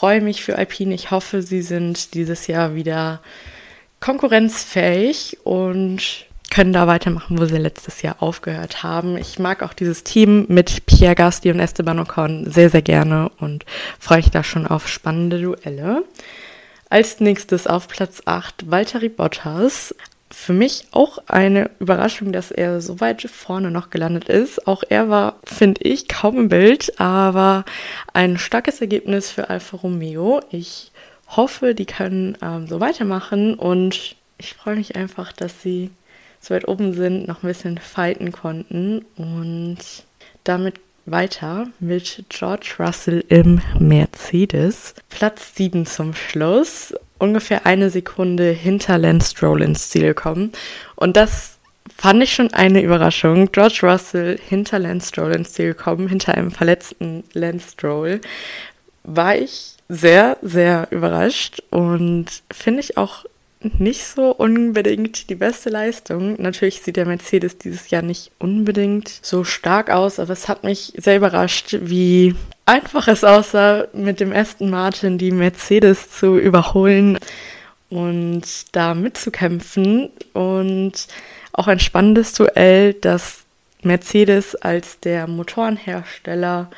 freue 0.01 0.21
mich 0.21 0.43
für 0.43 0.57
Alpine. 0.57 0.95
Ich 0.95 1.11
hoffe, 1.11 1.43
sie 1.43 1.61
sind 1.61 2.15
dieses 2.15 2.47
Jahr 2.47 2.73
wieder 2.73 3.21
konkurrenzfähig 3.99 5.37
und 5.43 6.25
können 6.49 6.73
da 6.73 6.87
weitermachen, 6.87 7.37
wo 7.37 7.45
sie 7.45 7.59
letztes 7.59 8.01
Jahr 8.01 8.15
aufgehört 8.17 8.81
haben. 8.81 9.15
Ich 9.15 9.37
mag 9.37 9.61
auch 9.61 9.73
dieses 9.73 10.03
Team 10.03 10.45
mit 10.47 10.87
Pierre 10.87 11.13
Gasly 11.13 11.51
und 11.51 11.59
Esteban 11.59 11.99
Ocon 11.99 12.49
sehr, 12.49 12.71
sehr 12.71 12.81
gerne 12.81 13.29
und 13.37 13.63
freue 13.99 14.17
mich 14.17 14.31
da 14.31 14.43
schon 14.43 14.65
auf 14.65 14.87
spannende 14.87 15.39
Duelle. 15.39 16.03
Als 16.89 17.19
nächstes 17.19 17.67
auf 17.67 17.87
Platz 17.87 18.23
8 18.25 18.71
Valtteri 18.71 19.09
Bottas 19.09 19.93
für 20.33 20.53
mich 20.53 20.85
auch 20.91 21.19
eine 21.27 21.69
Überraschung, 21.79 22.31
dass 22.31 22.51
er 22.51 22.81
so 22.81 22.99
weit 22.99 23.21
vorne 23.21 23.71
noch 23.71 23.89
gelandet 23.89 24.29
ist. 24.29 24.67
Auch 24.67 24.83
er 24.87 25.09
war, 25.09 25.35
finde 25.43 25.81
ich, 25.81 26.07
kaum 26.07 26.37
im 26.37 26.49
Bild, 26.49 26.99
aber 26.99 27.65
ein 28.13 28.37
starkes 28.37 28.81
Ergebnis 28.81 29.31
für 29.31 29.49
Alfa 29.49 29.77
Romeo. 29.77 30.41
Ich 30.49 30.91
hoffe, 31.27 31.75
die 31.75 31.85
können 31.85 32.37
ähm, 32.41 32.67
so 32.67 32.79
weitermachen 32.79 33.55
und 33.55 34.15
ich 34.37 34.53
freue 34.53 34.75
mich 34.75 34.95
einfach, 34.95 35.31
dass 35.31 35.61
sie 35.61 35.91
so 36.39 36.53
weit 36.55 36.67
oben 36.67 36.93
sind, 36.93 37.27
noch 37.27 37.43
ein 37.43 37.47
bisschen 37.47 37.77
fighten 37.77 38.31
konnten 38.31 39.05
und 39.15 39.77
damit 40.43 40.79
weiter 41.05 41.67
mit 41.79 42.25
George 42.29 42.75
Russell 42.79 43.23
im 43.27 43.61
Mercedes. 43.79 44.95
Platz 45.09 45.55
7 45.55 45.85
zum 45.85 46.13
Schluss 46.13 46.93
ungefähr 47.21 47.65
eine 47.65 47.89
Sekunde 47.89 48.51
hinter 48.51 48.97
Lance 48.97 49.31
Stroll 49.31 49.61
ins 49.61 49.89
Ziel 49.89 50.13
kommen. 50.13 50.51
Und 50.95 51.15
das 51.15 51.57
fand 51.95 52.23
ich 52.23 52.33
schon 52.33 52.53
eine 52.53 52.81
Überraschung. 52.81 53.51
George 53.51 53.79
Russell 53.83 54.39
hinter 54.49 54.79
Lance 54.79 55.09
Stroll 55.09 55.35
ins 55.35 55.53
Ziel 55.53 55.73
kommen, 55.73 56.07
hinter 56.07 56.35
einem 56.35 56.51
verletzten 56.51 57.23
Lance 57.33 57.73
Stroll, 57.73 58.21
war 59.03 59.35
ich 59.35 59.75
sehr, 59.87 60.37
sehr 60.41 60.87
überrascht 60.91 61.61
und 61.69 62.27
finde 62.51 62.79
ich 62.79 62.97
auch 62.97 63.25
nicht 63.61 64.05
so 64.05 64.31
unbedingt 64.31 65.29
die 65.29 65.35
beste 65.35 65.69
Leistung. 65.69 66.41
Natürlich 66.41 66.81
sieht 66.81 66.95
der 66.95 67.05
Mercedes 67.05 67.57
dieses 67.57 67.89
Jahr 67.91 68.01
nicht 68.01 68.31
unbedingt 68.39 69.09
so 69.21 69.43
stark 69.43 69.91
aus, 69.91 70.19
aber 70.19 70.33
es 70.33 70.47
hat 70.47 70.63
mich 70.63 70.93
sehr 70.97 71.17
überrascht, 71.17 71.77
wie 71.81 72.35
einfach 72.65 73.07
es 73.07 73.23
aussah, 73.23 73.87
mit 73.93 74.19
dem 74.19 74.33
Aston 74.33 74.69
Martin 74.69 75.17
die 75.17 75.31
Mercedes 75.31 76.11
zu 76.11 76.37
überholen 76.37 77.17
und 77.89 78.43
da 78.71 78.93
mitzukämpfen. 78.93 80.09
Und 80.33 81.07
auch 81.53 81.67
ein 81.67 81.79
spannendes 81.79 82.33
Duell, 82.33 82.93
dass 82.93 83.43
Mercedes 83.83 84.55
als 84.55 84.99
der 84.99 85.27
Motorenhersteller 85.27 86.69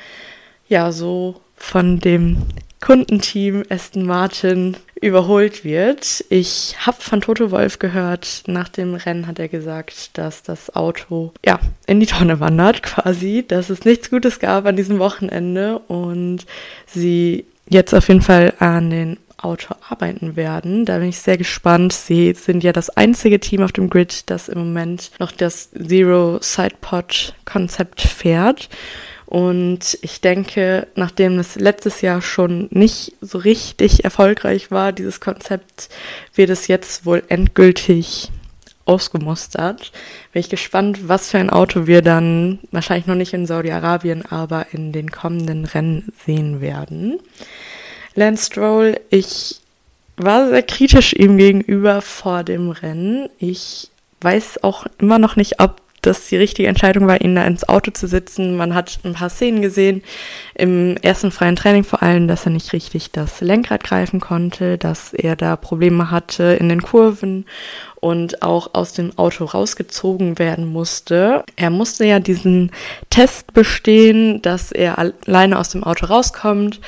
ja 0.67 0.91
so 0.91 1.41
von 1.55 1.99
dem 1.99 2.37
Kundenteam 2.83 3.63
Aston 3.69 4.05
Martin 4.05 4.75
überholt 4.99 5.63
wird. 5.63 6.25
Ich 6.27 6.75
habe 6.85 7.01
von 7.01 7.21
Toto 7.21 7.49
Wolf 7.49 7.79
gehört, 7.79 8.43
nach 8.47 8.67
dem 8.67 8.95
Rennen 8.95 9.25
hat 9.25 9.39
er 9.39 9.47
gesagt, 9.47 10.17
dass 10.17 10.43
das 10.43 10.75
Auto 10.75 11.31
ja 11.45 11.61
in 11.87 12.01
die 12.01 12.07
Tonne 12.07 12.41
wandert 12.41 12.83
quasi, 12.83 13.45
dass 13.47 13.69
es 13.69 13.85
nichts 13.85 14.09
Gutes 14.09 14.39
gab 14.39 14.65
an 14.65 14.75
diesem 14.75 14.99
Wochenende 14.99 15.79
und 15.79 16.45
sie 16.85 17.45
jetzt 17.69 17.93
auf 17.93 18.09
jeden 18.09 18.21
Fall 18.21 18.53
an 18.59 18.89
den 18.89 19.17
Auto 19.37 19.75
arbeiten 19.87 20.35
werden. 20.35 20.83
Da 20.83 20.97
bin 20.97 21.07
ich 21.07 21.19
sehr 21.19 21.37
gespannt. 21.37 21.93
Sie 21.93 22.33
sind 22.33 22.65
ja 22.65 22.73
das 22.73 22.89
einzige 22.89 23.39
Team 23.39 23.63
auf 23.63 23.71
dem 23.71 23.89
Grid, 23.89 24.29
das 24.29 24.49
im 24.49 24.59
Moment 24.59 25.11
noch 25.19 25.31
das 25.31 25.71
Zero 25.71 26.39
Sidepod 26.41 27.33
Konzept 27.45 28.01
fährt. 28.01 28.67
Und 29.33 29.97
ich 30.03 30.21
denke, 30.21 30.85
nachdem 30.93 31.39
es 31.39 31.55
letztes 31.55 32.01
Jahr 32.01 32.21
schon 32.21 32.67
nicht 32.69 33.13
so 33.19 33.39
richtig 33.39 34.03
erfolgreich 34.03 34.69
war, 34.69 34.91
dieses 34.91 35.21
Konzept, 35.21 35.89
wird 36.35 36.51
es 36.51 36.67
jetzt 36.67 37.07
wohl 37.07 37.23
endgültig 37.29 38.29
ausgemustert. 38.85 39.91
Bin 40.33 40.39
ich 40.39 40.49
gespannt, 40.49 41.07
was 41.07 41.31
für 41.31 41.39
ein 41.39 41.49
Auto 41.49 41.87
wir 41.87 42.03
dann 42.03 42.59
wahrscheinlich 42.69 43.07
noch 43.07 43.15
nicht 43.15 43.33
in 43.33 43.47
Saudi-Arabien, 43.47 44.23
aber 44.27 44.67
in 44.71 44.91
den 44.91 45.09
kommenden 45.09 45.65
Rennen 45.65 46.13
sehen 46.23 46.61
werden. 46.61 47.19
Lance 48.13 48.45
Stroll, 48.45 48.99
ich 49.09 49.61
war 50.15 50.49
sehr 50.49 50.61
kritisch 50.61 51.11
ihm 51.11 51.37
gegenüber 51.37 52.03
vor 52.03 52.43
dem 52.43 52.69
Rennen. 52.69 53.29
Ich 53.39 53.89
weiß 54.21 54.63
auch 54.63 54.85
immer 54.99 55.17
noch 55.17 55.37
nicht, 55.37 55.59
ob 55.59 55.81
das 56.05 56.27
die 56.27 56.37
richtige 56.37 56.67
Entscheidung 56.67 57.07
war, 57.07 57.21
ihn 57.21 57.35
da 57.35 57.43
ins 57.45 57.67
Auto 57.67 57.91
zu 57.91 58.07
sitzen. 58.07 58.55
Man 58.55 58.75
hat 58.75 58.99
ein 59.03 59.13
paar 59.13 59.29
Szenen 59.29 59.61
gesehen, 59.61 60.03
im 60.55 60.97
ersten 60.97 61.31
freien 61.31 61.55
Training 61.55 61.83
vor 61.83 62.03
allem, 62.03 62.27
dass 62.27 62.45
er 62.45 62.51
nicht 62.51 62.73
richtig 62.73 63.11
das 63.11 63.41
Lenkrad 63.41 63.83
greifen 63.83 64.19
konnte, 64.19 64.77
dass 64.77 65.13
er 65.13 65.35
da 65.35 65.55
Probleme 65.55 66.11
hatte 66.11 66.57
in 66.59 66.69
den 66.69 66.81
Kurven 66.81 67.45
und 67.95 68.41
auch 68.41 68.73
aus 68.73 68.93
dem 68.93 69.17
Auto 69.17 69.45
rausgezogen 69.45 70.37
werden 70.37 70.65
musste. 70.65 71.43
Er 71.55 71.69
musste 71.69 72.05
ja 72.05 72.19
diesen 72.19 72.71
Test 73.09 73.53
bestehen, 73.53 74.41
dass 74.41 74.71
er 74.71 74.97
alleine 74.99 75.57
aus 75.57 75.69
dem 75.69 75.83
Auto 75.83 76.05
rauskommt 76.05 76.81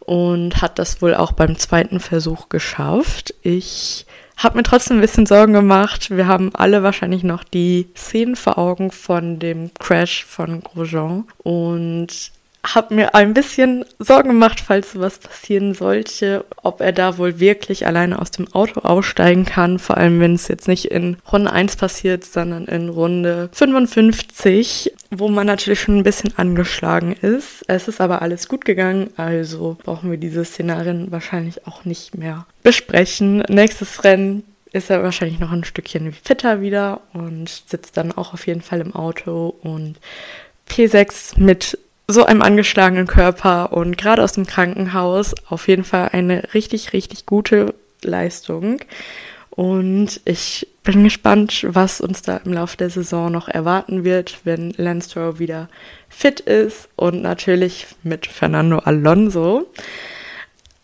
und 0.00 0.62
hat 0.62 0.78
das 0.78 1.02
wohl 1.02 1.14
auch 1.14 1.32
beim 1.32 1.58
zweiten 1.58 2.00
Versuch 2.00 2.48
geschafft. 2.48 3.34
Ich 3.42 4.06
habe 4.36 4.56
mir 4.56 4.62
trotzdem 4.62 4.98
ein 4.98 5.00
bisschen 5.00 5.26
Sorgen 5.26 5.52
gemacht. 5.52 6.10
Wir 6.10 6.26
haben 6.26 6.54
alle 6.54 6.82
wahrscheinlich 6.82 7.24
noch 7.24 7.44
die 7.44 7.88
Szenen 7.96 8.36
vor 8.36 8.58
Augen 8.58 8.90
von 8.90 9.38
dem 9.38 9.72
Crash 9.74 10.24
von 10.24 10.60
Grosjean 10.62 11.24
und 11.38 12.32
habe 12.74 12.94
mir 12.94 13.14
ein 13.14 13.34
bisschen 13.34 13.84
Sorgen 13.98 14.30
gemacht, 14.30 14.60
falls 14.60 14.92
sowas 14.92 15.18
passieren 15.18 15.74
sollte, 15.74 16.44
ob 16.62 16.80
er 16.80 16.92
da 16.92 17.18
wohl 17.18 17.38
wirklich 17.40 17.86
alleine 17.86 18.20
aus 18.20 18.30
dem 18.30 18.52
Auto 18.52 18.80
aussteigen 18.80 19.44
kann, 19.44 19.78
vor 19.78 19.96
allem 19.96 20.20
wenn 20.20 20.34
es 20.34 20.48
jetzt 20.48 20.68
nicht 20.68 20.86
in 20.86 21.16
Runde 21.30 21.52
1 21.52 21.76
passiert, 21.76 22.24
sondern 22.24 22.66
in 22.66 22.88
Runde 22.88 23.48
55, 23.52 24.92
wo 25.10 25.28
man 25.28 25.46
natürlich 25.46 25.80
schon 25.80 25.98
ein 25.98 26.04
bisschen 26.04 26.36
angeschlagen 26.36 27.12
ist. 27.12 27.64
Es 27.68 27.88
ist 27.88 28.00
aber 28.00 28.22
alles 28.22 28.48
gut 28.48 28.64
gegangen, 28.64 29.10
also 29.16 29.76
brauchen 29.82 30.10
wir 30.10 30.18
diese 30.18 30.44
Szenarien 30.44 31.12
wahrscheinlich 31.12 31.66
auch 31.66 31.84
nicht 31.84 32.16
mehr 32.16 32.46
besprechen. 32.62 33.44
Nächstes 33.48 34.04
Rennen 34.04 34.42
ist 34.72 34.90
er 34.90 35.02
wahrscheinlich 35.02 35.38
noch 35.38 35.52
ein 35.52 35.64
Stückchen 35.64 36.12
fitter 36.12 36.60
wieder 36.60 37.00
und 37.12 37.48
sitzt 37.48 37.96
dann 37.96 38.12
auch 38.12 38.34
auf 38.34 38.46
jeden 38.46 38.60
Fall 38.60 38.80
im 38.80 38.94
Auto 38.94 39.54
und 39.62 39.96
P6 40.68 41.40
mit 41.40 41.78
so 42.08 42.24
einem 42.24 42.42
angeschlagenen 42.42 43.06
Körper 43.06 43.72
und 43.72 43.98
gerade 43.98 44.22
aus 44.22 44.32
dem 44.32 44.46
Krankenhaus 44.46 45.34
auf 45.48 45.68
jeden 45.68 45.84
Fall 45.84 46.10
eine 46.12 46.54
richtig, 46.54 46.92
richtig 46.92 47.26
gute 47.26 47.74
Leistung. 48.02 48.80
Und 49.50 50.20
ich 50.24 50.68
bin 50.84 51.02
gespannt, 51.02 51.66
was 51.68 52.00
uns 52.00 52.22
da 52.22 52.36
im 52.44 52.52
Laufe 52.52 52.76
der 52.76 52.90
Saison 52.90 53.32
noch 53.32 53.48
erwarten 53.48 54.04
wird, 54.04 54.40
wenn 54.44 54.72
Lance 54.76 55.10
Stroll 55.10 55.38
wieder 55.38 55.68
fit 56.08 56.40
ist 56.40 56.88
und 56.94 57.22
natürlich 57.22 57.86
mit 58.02 58.26
Fernando 58.26 58.78
Alonso. 58.78 59.66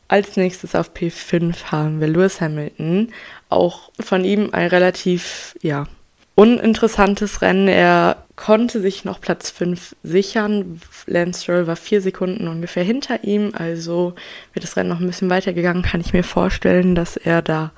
Als 0.09 0.37
nächstes 0.37 0.75
auf 0.75 0.91
P5 0.95 1.65
haben 1.71 2.01
wir 2.01 2.09
Lewis 2.09 2.41
Hamilton. 2.41 3.13
Auch 3.49 3.91
von 4.01 4.25
ihm 4.25 4.51
ein 4.53 4.69
relativ, 4.69 5.55
ja, 5.63 5.87
uninteressantes 6.35 7.43
Rennen. 7.43 7.69
Er 7.69 8.22
konnte 8.37 8.81
sich 8.81 9.05
noch 9.05 9.21
Platz 9.21 9.51
5 9.51 9.97
sichern. 10.03 10.81
Lance 11.07 11.43
Stroll 11.43 11.67
war 11.67 11.77
vier 11.77 12.01
Sekunden 12.01 12.49
ungefähr 12.49 12.85
hinter 12.85 13.25
ihm, 13.25 13.53
also 13.55 14.15
wird 14.53 14.65
das 14.65 14.77
Rennen 14.77 14.89
noch 14.89 15.01
ein 15.01 15.07
bisschen 15.07 15.31
weitergegangen, 15.31 15.83
kann 15.83 16.01
ich 16.01 16.13
mir 16.13 16.25
vorstellen, 16.25 16.95
dass 16.95 17.17
er 17.17 17.43
da 17.43 17.73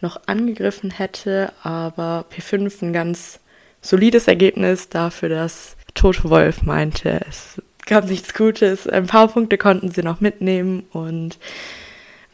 noch 0.00 0.20
angegriffen 0.26 0.90
hätte, 0.90 1.52
aber 1.62 2.24
P5 2.32 2.82
ein 2.82 2.92
ganz 2.92 3.38
solides 3.82 4.28
Ergebnis 4.28 4.88
dafür, 4.88 5.28
dass 5.28 5.76
Toto 5.94 6.30
Wolf 6.30 6.62
meinte, 6.62 7.20
es 7.28 7.60
gab 7.86 8.08
nichts 8.08 8.34
Gutes. 8.34 8.86
Ein 8.86 9.06
paar 9.06 9.28
Punkte 9.28 9.58
konnten 9.58 9.90
sie 9.90 10.02
noch 10.02 10.20
mitnehmen 10.20 10.84
und 10.92 11.38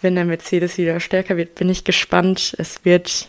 wenn 0.01 0.15
der 0.15 0.25
Mercedes 0.25 0.77
wieder 0.79 1.01
stärker 1.01 1.37
wird, 1.37 1.55
bin 1.55 1.69
ich 1.69 1.85
gespannt. 1.85 2.55
Es 2.59 2.85
wird 2.85 3.29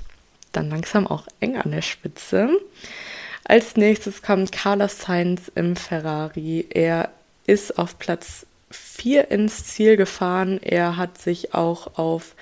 dann 0.52 0.70
langsam 0.70 1.08
auch 1.08 1.26
eng 1.40 1.58
an 1.58 1.72
der 1.72 1.82
Spitze. 1.82 2.50
Als 3.50 3.78
nächstes 3.78 4.22
kommt 4.22 4.52
Carlos 4.52 5.00
Sainz 5.00 5.50
im 5.56 5.78
Ferrari. 5.78 6.66
Er 6.70 7.12
ist 7.46 7.80
auf 7.80 7.98
Platz 7.98 8.46
4 8.72 9.32
ins 9.32 9.64
Ziel 9.64 9.96
gefahren. 9.96 10.60
Er 10.62 10.98
hat 10.98 11.18
sich 11.18 11.54
auch 11.54 11.98
auf 11.98 12.36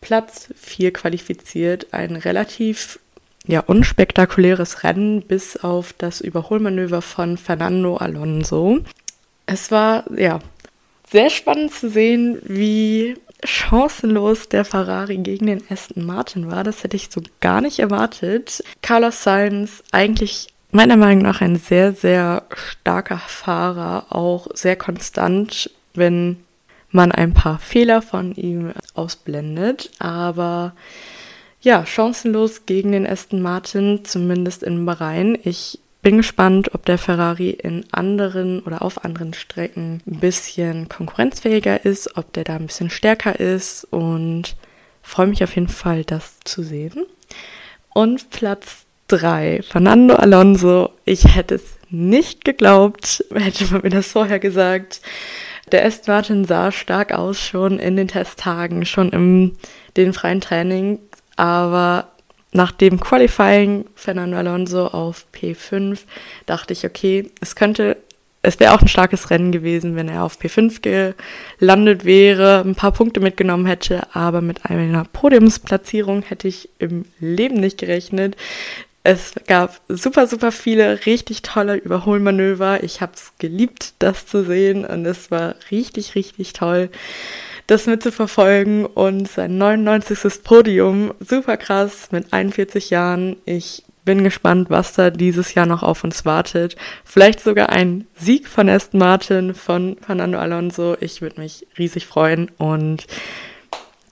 Platz 0.00 0.50
4 0.54 0.92
qualifiziert. 0.92 1.88
Ein 1.90 2.14
relativ 2.14 3.00
ja, 3.44 3.58
unspektakuläres 3.58 4.84
Rennen 4.84 5.22
bis 5.22 5.56
auf 5.56 5.94
das 5.94 6.20
Überholmanöver 6.20 7.02
von 7.02 7.38
Fernando 7.38 7.96
Alonso. 7.96 8.78
Es 9.46 9.72
war 9.72 10.04
ja 10.16 10.38
sehr 11.10 11.28
spannend 11.28 11.74
zu 11.74 11.90
sehen, 11.90 12.38
wie 12.44 13.16
chancenlos 13.44 14.48
der 14.48 14.64
Ferrari 14.64 15.18
gegen 15.18 15.46
den 15.46 15.62
Aston 15.68 16.06
Martin 16.06 16.50
war. 16.50 16.64
Das 16.64 16.82
hätte 16.82 16.96
ich 16.96 17.10
so 17.10 17.20
gar 17.40 17.60
nicht 17.60 17.78
erwartet. 17.78 18.62
Carlos 18.82 19.22
Sainz 19.22 19.82
eigentlich 19.90 20.48
meiner 20.70 20.96
Meinung 20.96 21.22
nach 21.24 21.40
ein 21.40 21.56
sehr, 21.56 21.92
sehr 21.92 22.44
starker 22.54 23.18
Fahrer, 23.18 24.06
auch 24.10 24.48
sehr 24.54 24.76
konstant, 24.76 25.70
wenn 25.94 26.38
man 26.90 27.12
ein 27.12 27.34
paar 27.34 27.58
Fehler 27.58 28.02
von 28.02 28.34
ihm 28.34 28.72
ausblendet. 28.94 29.90
Aber 29.98 30.74
ja, 31.60 31.86
chancenlos 31.86 32.66
gegen 32.66 32.92
den 32.92 33.06
Aston 33.06 33.42
Martin, 33.42 34.04
zumindest 34.04 34.62
in 34.62 34.84
Bahrain. 34.84 35.38
Ich 35.42 35.78
bin 36.02 36.16
gespannt, 36.16 36.74
ob 36.74 36.84
der 36.84 36.98
Ferrari 36.98 37.50
in 37.50 37.84
anderen 37.92 38.60
oder 38.60 38.82
auf 38.82 39.04
anderen 39.04 39.34
Strecken 39.34 40.02
ein 40.06 40.18
bisschen 40.18 40.88
konkurrenzfähiger 40.88 41.84
ist, 41.84 42.16
ob 42.16 42.32
der 42.32 42.44
da 42.44 42.56
ein 42.56 42.66
bisschen 42.66 42.90
stärker 42.90 43.38
ist 43.38 43.84
und 43.84 44.56
freue 45.00 45.28
mich 45.28 45.42
auf 45.44 45.54
jeden 45.54 45.68
Fall, 45.68 46.04
das 46.04 46.40
zu 46.40 46.62
sehen. 46.62 47.06
Und 47.94 48.30
Platz 48.30 48.84
3, 49.08 49.62
Fernando 49.62 50.14
Alonso. 50.14 50.90
Ich 51.04 51.36
hätte 51.36 51.56
es 51.56 51.76
nicht 51.90 52.44
geglaubt, 52.44 53.24
hätte 53.34 53.66
man 53.72 53.82
mir 53.82 53.90
das 53.90 54.08
vorher 54.08 54.40
gesagt. 54.40 55.02
Der 55.70 55.84
Aston 55.84 56.14
Martin 56.14 56.44
sah 56.44 56.72
stark 56.72 57.12
aus 57.12 57.38
schon 57.38 57.78
in 57.78 57.96
den 57.96 58.08
Testtagen, 58.08 58.84
schon 58.84 59.10
im 59.10 59.52
den 59.96 60.12
freien 60.12 60.40
Training, 60.40 60.98
aber 61.36 62.11
nach 62.52 62.70
dem 62.70 63.00
Qualifying 63.00 63.86
Fernando 63.94 64.36
Alonso 64.36 64.86
auf 64.86 65.26
P5 65.34 65.98
dachte 66.46 66.74
ich, 66.74 66.84
okay, 66.84 67.30
es 67.40 67.56
könnte, 67.56 67.96
es 68.42 68.60
wäre 68.60 68.74
auch 68.74 68.82
ein 68.82 68.88
starkes 68.88 69.30
Rennen 69.30 69.52
gewesen, 69.52 69.96
wenn 69.96 70.08
er 70.08 70.22
auf 70.22 70.38
P5 70.38 71.14
gelandet 71.58 72.04
wäre, 72.04 72.60
ein 72.60 72.74
paar 72.74 72.92
Punkte 72.92 73.20
mitgenommen 73.20 73.66
hätte, 73.66 74.06
aber 74.14 74.42
mit 74.42 74.66
einer 74.66 75.04
Podiumsplatzierung 75.04 76.22
hätte 76.22 76.46
ich 76.46 76.68
im 76.78 77.06
Leben 77.18 77.56
nicht 77.56 77.78
gerechnet. 77.78 78.36
Es 79.04 79.32
gab 79.48 79.80
super, 79.88 80.26
super 80.26 80.52
viele 80.52 81.06
richtig 81.06 81.42
tolle 81.42 81.74
Überholmanöver. 81.74 82.84
Ich 82.84 83.00
habe 83.00 83.12
es 83.16 83.32
geliebt, 83.38 83.94
das 83.98 84.26
zu 84.26 84.44
sehen 84.44 84.84
und 84.84 85.06
es 85.06 85.30
war 85.30 85.56
richtig, 85.72 86.14
richtig 86.14 86.52
toll 86.52 86.88
das 87.72 87.86
mitzuverfolgen 87.86 88.84
und 88.84 89.28
sein 89.28 89.56
99. 89.56 90.44
Podium, 90.44 91.14
super 91.20 91.56
krass, 91.56 92.08
mit 92.10 92.30
41 92.32 92.90
Jahren. 92.90 93.36
Ich 93.46 93.82
bin 94.04 94.24
gespannt, 94.24 94.68
was 94.68 94.92
da 94.92 95.08
dieses 95.08 95.54
Jahr 95.54 95.64
noch 95.64 95.82
auf 95.82 96.04
uns 96.04 96.26
wartet. 96.26 96.76
Vielleicht 97.04 97.40
sogar 97.40 97.70
ein 97.70 98.06
Sieg 98.18 98.46
von 98.46 98.68
Aston 98.68 98.98
Martin, 98.98 99.54
von 99.54 99.96
Fernando 100.04 100.38
Alonso. 100.38 100.96
Ich 101.00 101.22
würde 101.22 101.40
mich 101.40 101.66
riesig 101.78 102.06
freuen 102.06 102.50
und 102.58 103.06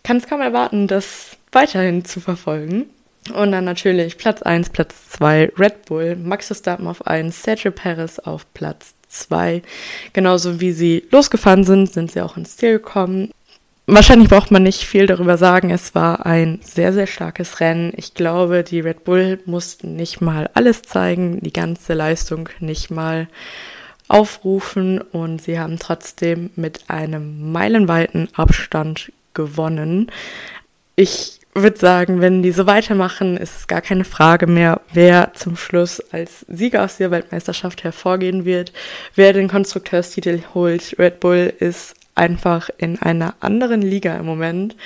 kann 0.04 0.16
es 0.16 0.26
kaum 0.26 0.40
erwarten, 0.40 0.86
das 0.86 1.36
weiterhin 1.52 2.06
zu 2.06 2.20
verfolgen. 2.20 2.86
Und 3.34 3.52
dann 3.52 3.66
natürlich 3.66 4.16
Platz 4.16 4.40
1, 4.40 4.70
Platz 4.70 4.94
2 5.10 5.52
Red 5.58 5.84
Bull, 5.84 6.16
Max 6.16 6.46
Verstappen 6.46 6.86
auf 6.86 7.06
1, 7.06 7.42
Sergio 7.42 7.70
Perez 7.72 8.18
auf 8.20 8.46
Platz 8.54 8.94
2. 9.08 9.60
Genauso 10.14 10.60
wie 10.60 10.72
sie 10.72 11.04
losgefahren 11.10 11.64
sind, 11.64 11.92
sind 11.92 12.12
sie 12.12 12.22
auch 12.22 12.38
ins 12.38 12.56
Ziel 12.56 12.78
gekommen. 12.78 13.30
Wahrscheinlich 13.92 14.29
braucht 14.29 14.53
man 14.53 14.62
nicht 14.62 14.85
viel 14.85 15.07
darüber 15.07 15.37
sagen. 15.37 15.70
Es 15.70 15.96
war 15.96 16.24
ein 16.24 16.61
sehr, 16.62 16.92
sehr 16.92 17.09
starkes 17.09 17.59
Rennen. 17.59 17.92
Ich 17.96 18.14
glaube, 18.14 18.62
die 18.62 18.79
Red 18.79 19.03
Bull 19.03 19.40
mussten 19.46 19.96
nicht 19.96 20.20
mal 20.20 20.48
alles 20.55 20.83
zeigen, 20.83 21.40
die 21.40 21.53
ganze 21.53 21.94
Leistung 21.94 22.48
nicht 22.61 22.92
mal 22.92 23.26
aufrufen 24.07 25.00
und 25.00 25.42
sie 25.42 25.59
haben 25.59 25.81
trotzdem 25.81 26.50
mit 26.55 26.85
einem 26.87 27.50
meilenweiten 27.50 28.29
Abstand 28.37 29.11
gewonnen. 29.35 30.12
Ich 30.94 31.40
würde 31.53 31.79
sagen, 31.79 32.20
wenn 32.20 32.44
die 32.44 32.53
so 32.53 32.68
weitermachen, 32.68 33.37
ist 33.37 33.57
es 33.57 33.66
gar 33.66 33.81
keine 33.81 34.05
Frage 34.05 34.46
mehr, 34.46 34.83
wer 34.92 35.33
zum 35.35 35.57
Schluss 35.57 35.98
als 36.12 36.46
Sieger 36.46 36.85
aus 36.85 36.98
der 36.98 37.11
Weltmeisterschaft 37.11 37.83
hervorgehen 37.83 38.44
wird, 38.44 38.72
wer 39.16 39.33
den 39.33 39.48
Konstrukteurstitel 39.48 40.42
holt. 40.55 40.94
Red 40.96 41.18
Bull 41.18 41.53
ist 41.59 41.96
einfach 42.20 42.68
in 42.76 43.00
einer 43.00 43.35
anderen 43.40 43.83
Liga 43.83 44.14
im 44.16 44.26
Moment 44.26 44.76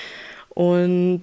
und 0.51 1.20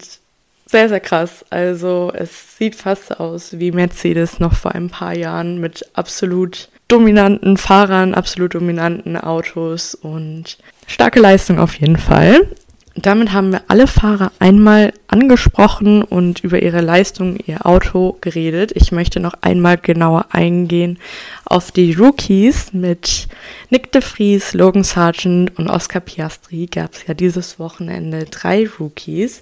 sehr, 0.65 0.89
sehr 0.89 0.99
krass. 0.99 1.45
Also 1.49 2.11
es 2.13 2.57
sieht 2.57 2.75
fast 2.75 3.19
aus 3.19 3.59
wie 3.59 3.71
Mercedes 3.71 4.39
noch 4.39 4.53
vor 4.53 4.73
ein 4.73 4.89
paar 4.89 5.15
Jahren 5.15 5.59
mit 5.59 5.85
absolut 5.93 6.69
dominanten 6.87 7.57
Fahrern, 7.57 8.13
absolut 8.13 8.53
dominanten 8.53 9.15
Autos 9.17 9.95
und 9.95 10.57
starke 10.87 11.19
Leistung 11.19 11.59
auf 11.59 11.75
jeden 11.75 11.97
Fall. 11.97 12.47
Damit 12.95 13.31
haben 13.31 13.53
wir 13.53 13.61
alle 13.69 13.87
Fahrer 13.87 14.33
einmal 14.39 14.93
angesprochen 15.07 16.03
und 16.03 16.43
über 16.43 16.61
ihre 16.61 16.81
Leistung, 16.81 17.37
ihr 17.37 17.65
Auto 17.65 18.17
geredet. 18.19 18.73
Ich 18.75 18.91
möchte 18.91 19.21
noch 19.21 19.33
einmal 19.39 19.77
genauer 19.77 20.25
eingehen 20.31 20.99
auf 21.45 21.71
die 21.71 21.93
Rookies 21.93 22.73
mit 22.73 23.29
Nick 23.69 23.93
de 23.93 24.01
Vries, 24.01 24.53
Logan 24.53 24.83
Sargent 24.83 25.57
und 25.57 25.69
Oscar 25.69 26.01
Piastri. 26.01 26.65
Gab 26.65 26.93
es 26.93 27.07
ja 27.07 27.13
dieses 27.13 27.59
Wochenende 27.59 28.25
drei 28.25 28.67
Rookies 28.77 29.41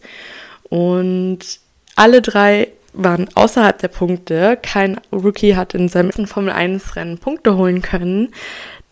und 0.69 1.39
alle 1.95 2.21
drei 2.21 2.67
waren 2.93 3.28
außerhalb 3.36 3.78
der 3.78 3.88
Punkte. 3.88 4.58
Kein 4.62 4.99
Rookie 5.12 5.56
hat 5.56 5.73
in 5.73 5.89
seinem 5.89 6.08
ersten 6.08 6.28
Formel 6.28 6.52
1 6.52 6.95
Rennen 6.95 7.17
Punkte 7.17 7.56
holen 7.56 7.82
können. 7.82 8.30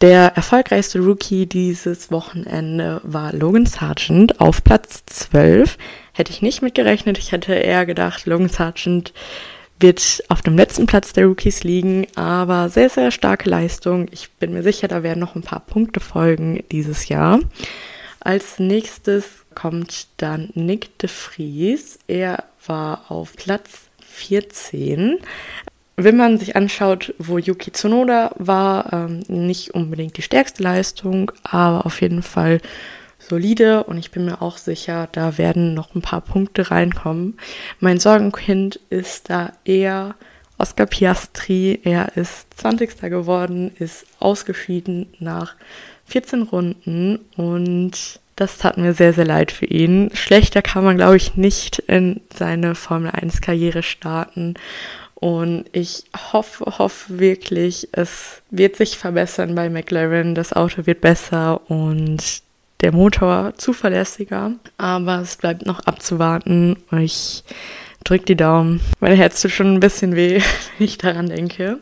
Der 0.01 0.33
erfolgreichste 0.35 0.99
Rookie 0.99 1.47
dieses 1.47 2.11
Wochenende 2.11 3.01
war 3.03 3.33
Logan 3.33 3.65
Sargent 3.65 4.39
auf 4.39 4.63
Platz 4.63 5.03
12. 5.07 5.77
Hätte 6.13 6.31
ich 6.31 6.41
nicht 6.41 6.61
mitgerechnet. 6.61 7.17
Ich 7.17 7.31
hätte 7.31 7.53
eher 7.53 7.85
gedacht, 7.85 8.25
Logan 8.27 8.49
Sargent 8.49 9.13
wird 9.79 10.23
auf 10.27 10.41
dem 10.41 10.55
letzten 10.55 10.85
Platz 10.85 11.13
der 11.13 11.25
Rookies 11.25 11.63
liegen, 11.63 12.07
aber 12.15 12.69
sehr, 12.69 12.89
sehr 12.89 13.11
starke 13.11 13.49
Leistung. 13.49 14.07
Ich 14.11 14.31
bin 14.31 14.53
mir 14.53 14.63
sicher, 14.63 14.87
da 14.87 15.03
werden 15.03 15.19
noch 15.19 15.35
ein 15.35 15.43
paar 15.43 15.61
Punkte 15.61 15.99
folgen 15.99 16.63
dieses 16.71 17.09
Jahr. 17.09 17.39
Als 18.19 18.59
nächstes 18.59 19.45
kommt 19.55 20.07
dann 20.17 20.49
Nick 20.53 20.97
de 20.99 21.09
Vries. 21.09 21.99
Er 22.07 22.43
war 22.65 23.05
auf 23.09 23.35
Platz 23.35 23.86
14. 24.17 25.19
Wenn 25.95 26.17
man 26.17 26.37
sich 26.37 26.55
anschaut, 26.55 27.13
wo 27.17 27.37
Yuki 27.37 27.71
Tsunoda 27.71 28.31
war, 28.35 28.93
ähm, 28.93 29.23
nicht 29.27 29.73
unbedingt 29.73 30.17
die 30.17 30.21
stärkste 30.21 30.61
Leistung, 30.61 31.31
aber 31.43 31.85
auf 31.85 32.01
jeden 32.01 32.21
Fall 32.21 32.59
solide 33.19 33.83
und 33.83 33.97
ich 33.97 34.11
bin 34.11 34.25
mir 34.25 34.41
auch 34.41 34.57
sicher, 34.57 35.09
da 35.11 35.37
werden 35.37 35.73
noch 35.73 35.95
ein 35.95 36.01
paar 36.01 36.21
Punkte 36.21 36.71
reinkommen. 36.71 37.37
Mein 37.79 37.99
Sorgenkind 37.99 38.79
ist 38.89 39.29
da 39.29 39.53
eher 39.65 40.15
Oscar 40.57 40.85
Piastri. 40.85 41.79
Er 41.83 42.15
ist 42.15 42.47
20. 42.57 43.01
geworden, 43.01 43.71
ist 43.77 44.05
ausgeschieden 44.19 45.07
nach 45.19 45.55
14 46.05 46.43
Runden 46.43 47.19
und 47.35 48.19
das 48.37 48.59
tat 48.59 48.77
mir 48.77 48.93
sehr, 48.93 49.13
sehr 49.13 49.25
leid 49.25 49.51
für 49.51 49.65
ihn. 49.65 50.11
Schlechter 50.13 50.61
kann 50.61 50.83
man, 50.83 50.97
glaube 50.97 51.17
ich, 51.17 51.35
nicht 51.35 51.79
in 51.79 52.21
seine 52.33 52.75
Formel 52.75 53.11
1 53.11 53.41
Karriere 53.41 53.83
starten. 53.83 54.53
Und 55.15 55.65
ich 55.71 56.03
hoffe, 56.31 56.77
hoffe 56.77 57.17
wirklich, 57.19 57.89
es 57.93 58.43
wird 58.51 58.75
sich 58.75 58.99
verbessern 58.99 59.55
bei 59.55 59.69
McLaren. 59.69 60.35
Das 60.35 60.53
Auto 60.53 60.85
wird 60.85 61.01
besser 61.01 61.59
und 61.69 62.43
der 62.81 62.91
Motor 62.91 63.53
zuverlässiger. 63.57 64.51
Aber 64.77 65.21
es 65.21 65.37
bleibt 65.37 65.65
noch 65.65 65.79
abzuwarten. 65.79 66.77
Ich 66.91 67.43
drücke 68.03 68.25
die 68.25 68.35
Daumen. 68.35 68.81
Mein 68.99 69.15
Herz 69.15 69.41
tut 69.41 69.49
schon 69.49 69.73
ein 69.73 69.79
bisschen 69.79 70.15
weh, 70.15 70.35
wenn 70.77 70.85
ich 70.85 70.99
daran 70.99 71.29
denke. 71.29 71.79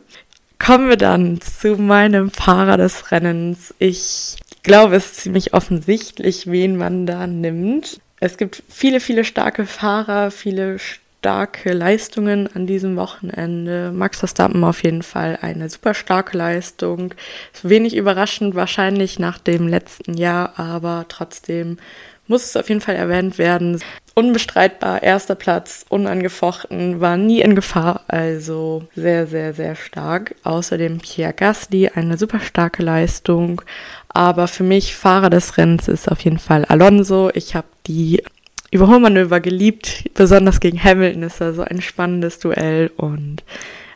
Kommen 0.58 0.88
wir 0.88 0.96
dann 0.96 1.38
zu 1.42 1.76
meinem 1.76 2.30
Fahrer 2.30 2.78
des 2.78 3.12
Rennens. 3.12 3.74
Ich 3.78 4.36
glaube, 4.66 4.96
es 4.96 5.06
ist 5.06 5.16
ziemlich 5.22 5.54
offensichtlich, 5.54 6.50
wen 6.50 6.76
man 6.76 7.06
da 7.06 7.26
nimmt. 7.26 8.00
Es 8.20 8.36
gibt 8.36 8.62
viele, 8.68 9.00
viele 9.00 9.24
starke 9.24 9.64
Fahrer, 9.64 10.30
viele 10.30 10.78
starke 10.78 11.72
Leistungen 11.72 12.48
an 12.54 12.66
diesem 12.66 12.96
Wochenende. 12.96 13.92
Max 13.92 14.18
Verstappen 14.18 14.64
auf 14.64 14.82
jeden 14.82 15.02
Fall 15.02 15.38
eine 15.40 15.70
super 15.70 15.94
starke 15.94 16.36
Leistung. 16.36 17.14
Wenig 17.62 17.96
überraschend 17.96 18.54
wahrscheinlich 18.54 19.18
nach 19.18 19.38
dem 19.38 19.68
letzten 19.68 20.14
Jahr, 20.14 20.58
aber 20.58 21.06
trotzdem 21.08 21.78
muss 22.26 22.44
es 22.44 22.56
auf 22.56 22.68
jeden 22.68 22.80
Fall 22.80 22.96
erwähnt 22.96 23.38
werden. 23.38 23.80
Unbestreitbar, 24.18 25.02
erster 25.02 25.34
Platz, 25.34 25.84
unangefochten, 25.90 27.02
war 27.02 27.18
nie 27.18 27.42
in 27.42 27.54
Gefahr, 27.54 28.00
also 28.08 28.88
sehr, 28.96 29.26
sehr, 29.26 29.52
sehr 29.52 29.76
stark. 29.76 30.34
Außerdem 30.42 31.00
Pierre 31.00 31.34
Gasly, 31.34 31.90
eine 31.94 32.16
super 32.16 32.40
starke 32.40 32.82
Leistung. 32.82 33.60
Aber 34.08 34.48
für 34.48 34.64
mich 34.64 34.96
Fahrer 34.96 35.28
des 35.28 35.58
Rennens 35.58 35.86
ist 35.86 36.10
auf 36.10 36.20
jeden 36.20 36.38
Fall 36.38 36.64
Alonso. 36.64 37.30
Ich 37.34 37.54
habe 37.54 37.66
die 37.86 38.22
Überholmanöver 38.70 39.40
geliebt, 39.40 40.04
besonders 40.14 40.60
gegen 40.60 40.82
Hamilton 40.82 41.22
ist 41.22 41.42
da 41.42 41.52
so 41.52 41.60
ein 41.60 41.82
spannendes 41.82 42.38
Duell 42.38 42.90
und 42.96 43.44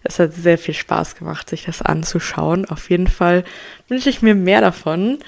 es 0.03 0.19
hat 0.19 0.35
sehr 0.35 0.59
viel 0.59 0.75
Spaß 0.75 1.17
gemacht, 1.17 1.49
sich 1.49 1.65
das 1.65 1.81
anzuschauen. 1.81 2.67
Auf 2.67 2.91
jeden 2.91 3.07
Fall 3.07 3.43
wünsche 3.89 4.11
ich 4.11 4.21
mir 4.21 4.35
mehr 4.35 4.61
davon. 4.61 5.19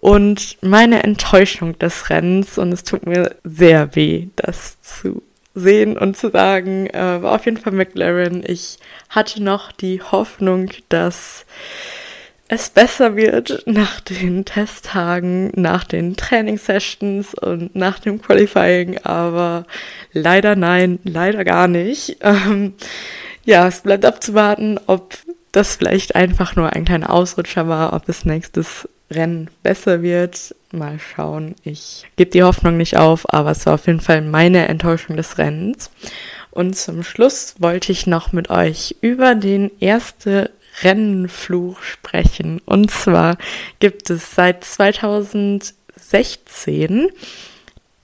Und 0.00 0.56
meine 0.62 1.02
Enttäuschung 1.02 1.78
des 1.78 2.08
Rennens, 2.08 2.56
und 2.58 2.72
es 2.72 2.84
tut 2.84 3.06
mir 3.06 3.36
sehr 3.44 3.94
weh, 3.94 4.28
das 4.36 4.80
zu 4.80 5.22
sehen 5.54 5.98
und 5.98 6.16
zu 6.16 6.30
sagen, 6.30 6.86
äh, 6.86 7.22
war 7.22 7.34
auf 7.34 7.44
jeden 7.44 7.58
Fall 7.58 7.72
McLaren. 7.72 8.42
Ich 8.46 8.78
hatte 9.08 9.42
noch 9.42 9.72
die 9.72 10.00
Hoffnung, 10.00 10.70
dass 10.88 11.44
es 12.48 12.68
besser 12.70 13.14
wird 13.14 13.62
nach 13.66 14.00
den 14.00 14.44
Testtagen, 14.44 15.52
nach 15.54 15.84
den 15.84 16.16
Trainingssessions 16.16 17.34
und 17.34 17.76
nach 17.76 18.00
dem 18.00 18.20
Qualifying, 18.20 18.98
aber 19.04 19.66
leider 20.12 20.56
nein, 20.56 20.98
leider 21.04 21.44
gar 21.44 21.68
nicht. 21.68 22.16
Ähm, 22.30 22.74
ja, 23.44 23.66
es 23.66 23.80
bleibt 23.80 24.04
abzuwarten, 24.04 24.78
ob 24.86 25.14
das 25.52 25.76
vielleicht 25.76 26.14
einfach 26.14 26.54
nur 26.56 26.72
ein 26.72 26.84
kleiner 26.84 27.10
Ausrutscher 27.10 27.66
war, 27.66 27.92
ob 27.92 28.08
es 28.08 28.24
nächstes 28.24 28.88
Rennen 29.10 29.48
besser 29.62 30.02
wird. 30.02 30.54
Mal 30.72 30.98
schauen. 30.98 31.54
Ich 31.64 32.06
gebe 32.16 32.30
die 32.30 32.42
Hoffnung 32.42 32.76
nicht 32.76 32.96
auf, 32.96 33.32
aber 33.32 33.50
es 33.50 33.66
war 33.66 33.74
auf 33.74 33.86
jeden 33.86 34.00
Fall 34.00 34.22
meine 34.22 34.68
Enttäuschung 34.68 35.16
des 35.16 35.38
Rennens. 35.38 35.90
Und 36.50 36.76
zum 36.76 37.02
Schluss 37.02 37.56
wollte 37.58 37.92
ich 37.92 38.06
noch 38.06 38.32
mit 38.32 38.50
euch 38.50 38.96
über 39.00 39.34
den 39.34 39.70
erste 39.80 40.50
Rennenfluch 40.82 41.82
sprechen. 41.82 42.60
Und 42.64 42.90
zwar 42.90 43.36
gibt 43.78 44.10
es 44.10 44.34
seit 44.34 44.64
2016 44.64 47.08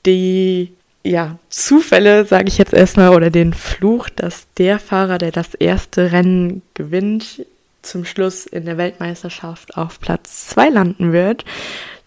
die 0.04 0.72
ja, 1.02 1.38
Zufälle, 1.48 2.24
sage 2.24 2.48
ich 2.48 2.58
jetzt 2.58 2.72
erstmal, 2.72 3.14
oder 3.14 3.30
den 3.30 3.52
Fluch, 3.52 4.08
dass 4.08 4.46
der 4.58 4.78
Fahrer, 4.78 5.18
der 5.18 5.32
das 5.32 5.54
erste 5.54 6.12
Rennen 6.12 6.62
gewinnt, 6.74 7.44
zum 7.86 8.04
Schluss 8.04 8.46
in 8.46 8.64
der 8.64 8.76
Weltmeisterschaft 8.76 9.76
auf 9.76 10.00
Platz 10.00 10.48
2 10.48 10.68
landen 10.68 11.12
wird. 11.12 11.44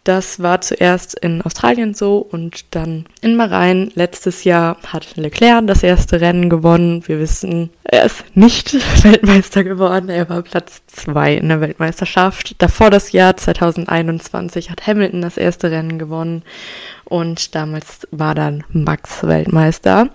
Das 0.09 0.41
war 0.41 0.59
zuerst 0.59 1.13
in 1.19 1.43
Australien 1.43 1.93
so 1.93 2.17
und 2.17 2.73
dann 2.73 3.05
in 3.21 3.37
Bahrain. 3.37 3.91
Letztes 3.93 4.43
Jahr 4.43 4.77
hat 4.87 5.17
Leclerc 5.17 5.67
das 5.67 5.83
erste 5.83 6.19
Rennen 6.19 6.49
gewonnen. 6.49 7.07
Wir 7.07 7.19
wissen, 7.19 7.69
er 7.83 8.05
ist 8.05 8.25
nicht 8.33 8.73
Weltmeister 9.03 9.63
geworden. 9.63 10.09
Er 10.09 10.27
war 10.27 10.41
Platz 10.41 10.81
zwei 10.87 11.35
in 11.35 11.49
der 11.49 11.61
Weltmeisterschaft. 11.61 12.55
Davor 12.57 12.89
das 12.89 13.11
Jahr 13.11 13.37
2021 13.37 14.71
hat 14.71 14.87
Hamilton 14.87 15.21
das 15.21 15.37
erste 15.37 15.69
Rennen 15.69 15.99
gewonnen 15.99 16.41
und 17.03 17.53
damals 17.53 18.07
war 18.09 18.33
dann 18.33 18.63
Max 18.71 19.21
Weltmeister. 19.21 20.09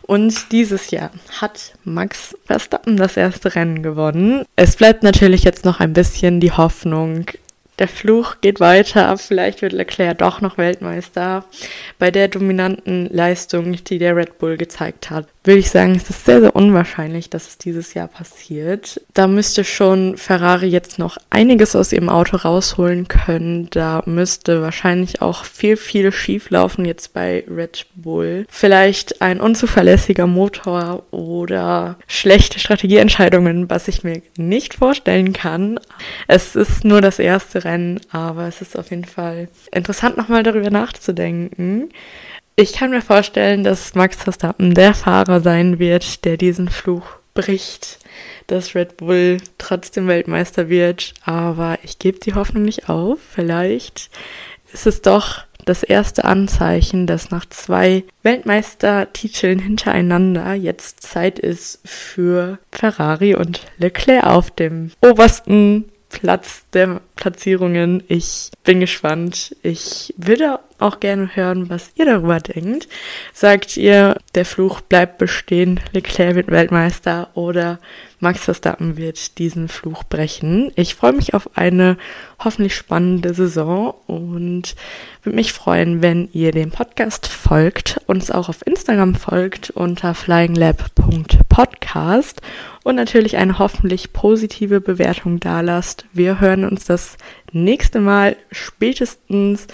Und 0.00 0.52
dieses 0.52 0.90
Jahr 0.90 1.10
hat 1.38 1.74
Max 1.84 2.34
Verstappen 2.46 2.96
das 2.96 3.18
erste 3.18 3.54
Rennen 3.54 3.82
gewonnen. 3.82 4.44
Es 4.56 4.76
bleibt 4.76 5.02
natürlich 5.02 5.44
jetzt 5.44 5.66
noch 5.66 5.80
ein 5.80 5.92
bisschen 5.92 6.40
die 6.40 6.52
Hoffnung, 6.52 7.26
der 7.78 7.88
Fluch 7.88 8.36
geht 8.40 8.60
weiter. 8.60 9.16
Vielleicht 9.18 9.62
wird 9.62 9.72
Leclerc 9.72 10.18
doch 10.18 10.40
noch 10.40 10.58
Weltmeister. 10.58 11.44
Bei 11.98 12.10
der 12.10 12.28
dominanten 12.28 13.08
Leistung, 13.12 13.72
die 13.72 13.98
der 13.98 14.16
Red 14.16 14.38
Bull 14.38 14.56
gezeigt 14.56 15.10
hat, 15.10 15.26
würde 15.44 15.60
ich 15.60 15.70
sagen, 15.70 15.94
es 15.94 16.08
ist 16.08 16.24
sehr, 16.24 16.40
sehr 16.40 16.56
unwahrscheinlich, 16.56 17.28
dass 17.28 17.48
es 17.48 17.58
dieses 17.58 17.92
Jahr 17.92 18.08
passiert. 18.08 19.00
Da 19.12 19.26
müsste 19.26 19.62
schon 19.62 20.16
Ferrari 20.16 20.68
jetzt 20.68 20.98
noch 20.98 21.18
einiges 21.28 21.76
aus 21.76 21.92
ihrem 21.92 22.08
Auto 22.08 22.38
rausholen 22.38 23.08
können. 23.08 23.68
Da 23.70 24.02
müsste 24.06 24.62
wahrscheinlich 24.62 25.20
auch 25.20 25.44
viel, 25.44 25.76
viel 25.76 26.12
schief 26.12 26.48
laufen 26.48 26.86
jetzt 26.86 27.12
bei 27.12 27.44
Red 27.46 27.86
Bull. 27.94 28.46
Vielleicht 28.48 29.20
ein 29.20 29.40
unzuverlässiger 29.40 30.26
Motor 30.26 31.02
oder 31.10 31.98
schlechte 32.06 32.58
Strategieentscheidungen, 32.58 33.68
was 33.68 33.88
ich 33.88 34.02
mir 34.02 34.22
nicht 34.38 34.74
vorstellen 34.74 35.34
kann. 35.34 35.78
Es 36.26 36.56
ist 36.56 36.84
nur 36.84 37.02
das 37.02 37.18
erste 37.18 37.63
Rennen, 37.64 38.00
aber 38.10 38.46
es 38.46 38.60
ist 38.60 38.78
auf 38.78 38.90
jeden 38.90 39.04
Fall 39.04 39.48
interessant, 39.72 40.16
nochmal 40.16 40.42
darüber 40.42 40.70
nachzudenken. 40.70 41.90
Ich 42.56 42.72
kann 42.72 42.90
mir 42.90 43.02
vorstellen, 43.02 43.64
dass 43.64 43.94
Max 43.94 44.16
Verstappen 44.16 44.74
der 44.74 44.94
Fahrer 44.94 45.40
sein 45.40 45.78
wird, 45.78 46.24
der 46.24 46.36
diesen 46.36 46.68
Fluch 46.68 47.06
bricht, 47.34 47.98
dass 48.46 48.74
Red 48.76 48.96
Bull 48.96 49.38
trotzdem 49.58 50.06
Weltmeister 50.06 50.68
wird. 50.68 51.14
Aber 51.24 51.78
ich 51.82 51.98
gebe 51.98 52.20
die 52.20 52.34
Hoffnung 52.34 52.62
nicht 52.62 52.88
auf. 52.88 53.18
Vielleicht 53.32 54.10
ist 54.72 54.86
es 54.86 55.02
doch 55.02 55.44
das 55.64 55.82
erste 55.82 56.24
Anzeichen, 56.24 57.06
dass 57.06 57.30
nach 57.30 57.46
zwei 57.46 58.04
Weltmeistertiteln 58.22 59.58
hintereinander 59.58 60.54
jetzt 60.54 61.02
Zeit 61.02 61.38
ist 61.38 61.80
für 61.84 62.58
Ferrari 62.70 63.34
und 63.34 63.62
Leclerc 63.78 64.24
auf 64.24 64.50
dem 64.50 64.90
obersten 65.00 65.86
Platz 66.14 66.64
der 66.72 67.00
Platzierungen. 67.16 68.04
Ich 68.06 68.50
bin 68.62 68.78
gespannt. 68.78 69.56
Ich 69.62 70.14
würde 70.16 70.60
auch 70.78 71.00
gerne 71.00 71.34
hören, 71.34 71.68
was 71.68 71.90
ihr 71.96 72.06
darüber 72.06 72.38
denkt. 72.38 72.88
Sagt 73.32 73.76
ihr, 73.76 74.16
der 74.36 74.44
Fluch 74.44 74.80
bleibt 74.80 75.18
bestehen, 75.18 75.80
Leclerc 75.92 76.36
wird 76.36 76.50
Weltmeister 76.50 77.30
oder 77.34 77.80
Max 78.24 78.40
Verstappen 78.40 78.96
wird 78.96 79.38
diesen 79.38 79.68
Fluch 79.68 80.02
brechen? 80.02 80.72
Ich 80.76 80.94
freue 80.94 81.12
mich 81.12 81.34
auf 81.34 81.58
eine 81.58 81.98
hoffentlich 82.42 82.74
spannende 82.74 83.34
Saison 83.34 83.94
und 84.06 84.76
würde 85.22 85.36
mich 85.36 85.52
freuen, 85.52 86.00
wenn 86.00 86.30
ihr 86.32 86.50
dem 86.50 86.70
Podcast 86.70 87.26
folgt, 87.26 88.00
uns 88.06 88.30
auch 88.30 88.48
auf 88.48 88.66
Instagram 88.66 89.14
folgt 89.14 89.68
unter 89.68 90.14
flyinglab.podcast 90.14 92.40
und 92.82 92.96
natürlich 92.96 93.36
eine 93.36 93.58
hoffentlich 93.58 94.14
positive 94.14 94.80
Bewertung 94.80 95.38
dalasst. 95.38 96.06
Wir 96.14 96.40
hören 96.40 96.64
uns 96.64 96.86
das 96.86 97.18
nächste 97.52 98.00
Mal 98.00 98.38
spätestens 98.50 99.66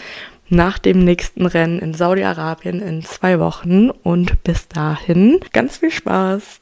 nach 0.48 0.80
dem 0.80 1.04
nächsten 1.04 1.46
Rennen 1.46 1.78
in 1.78 1.94
Saudi-Arabien 1.94 2.82
in 2.82 3.04
zwei 3.04 3.38
Wochen 3.38 3.90
und 3.90 4.42
bis 4.42 4.66
dahin 4.66 5.38
ganz 5.52 5.76
viel 5.76 5.92
Spaß. 5.92 6.60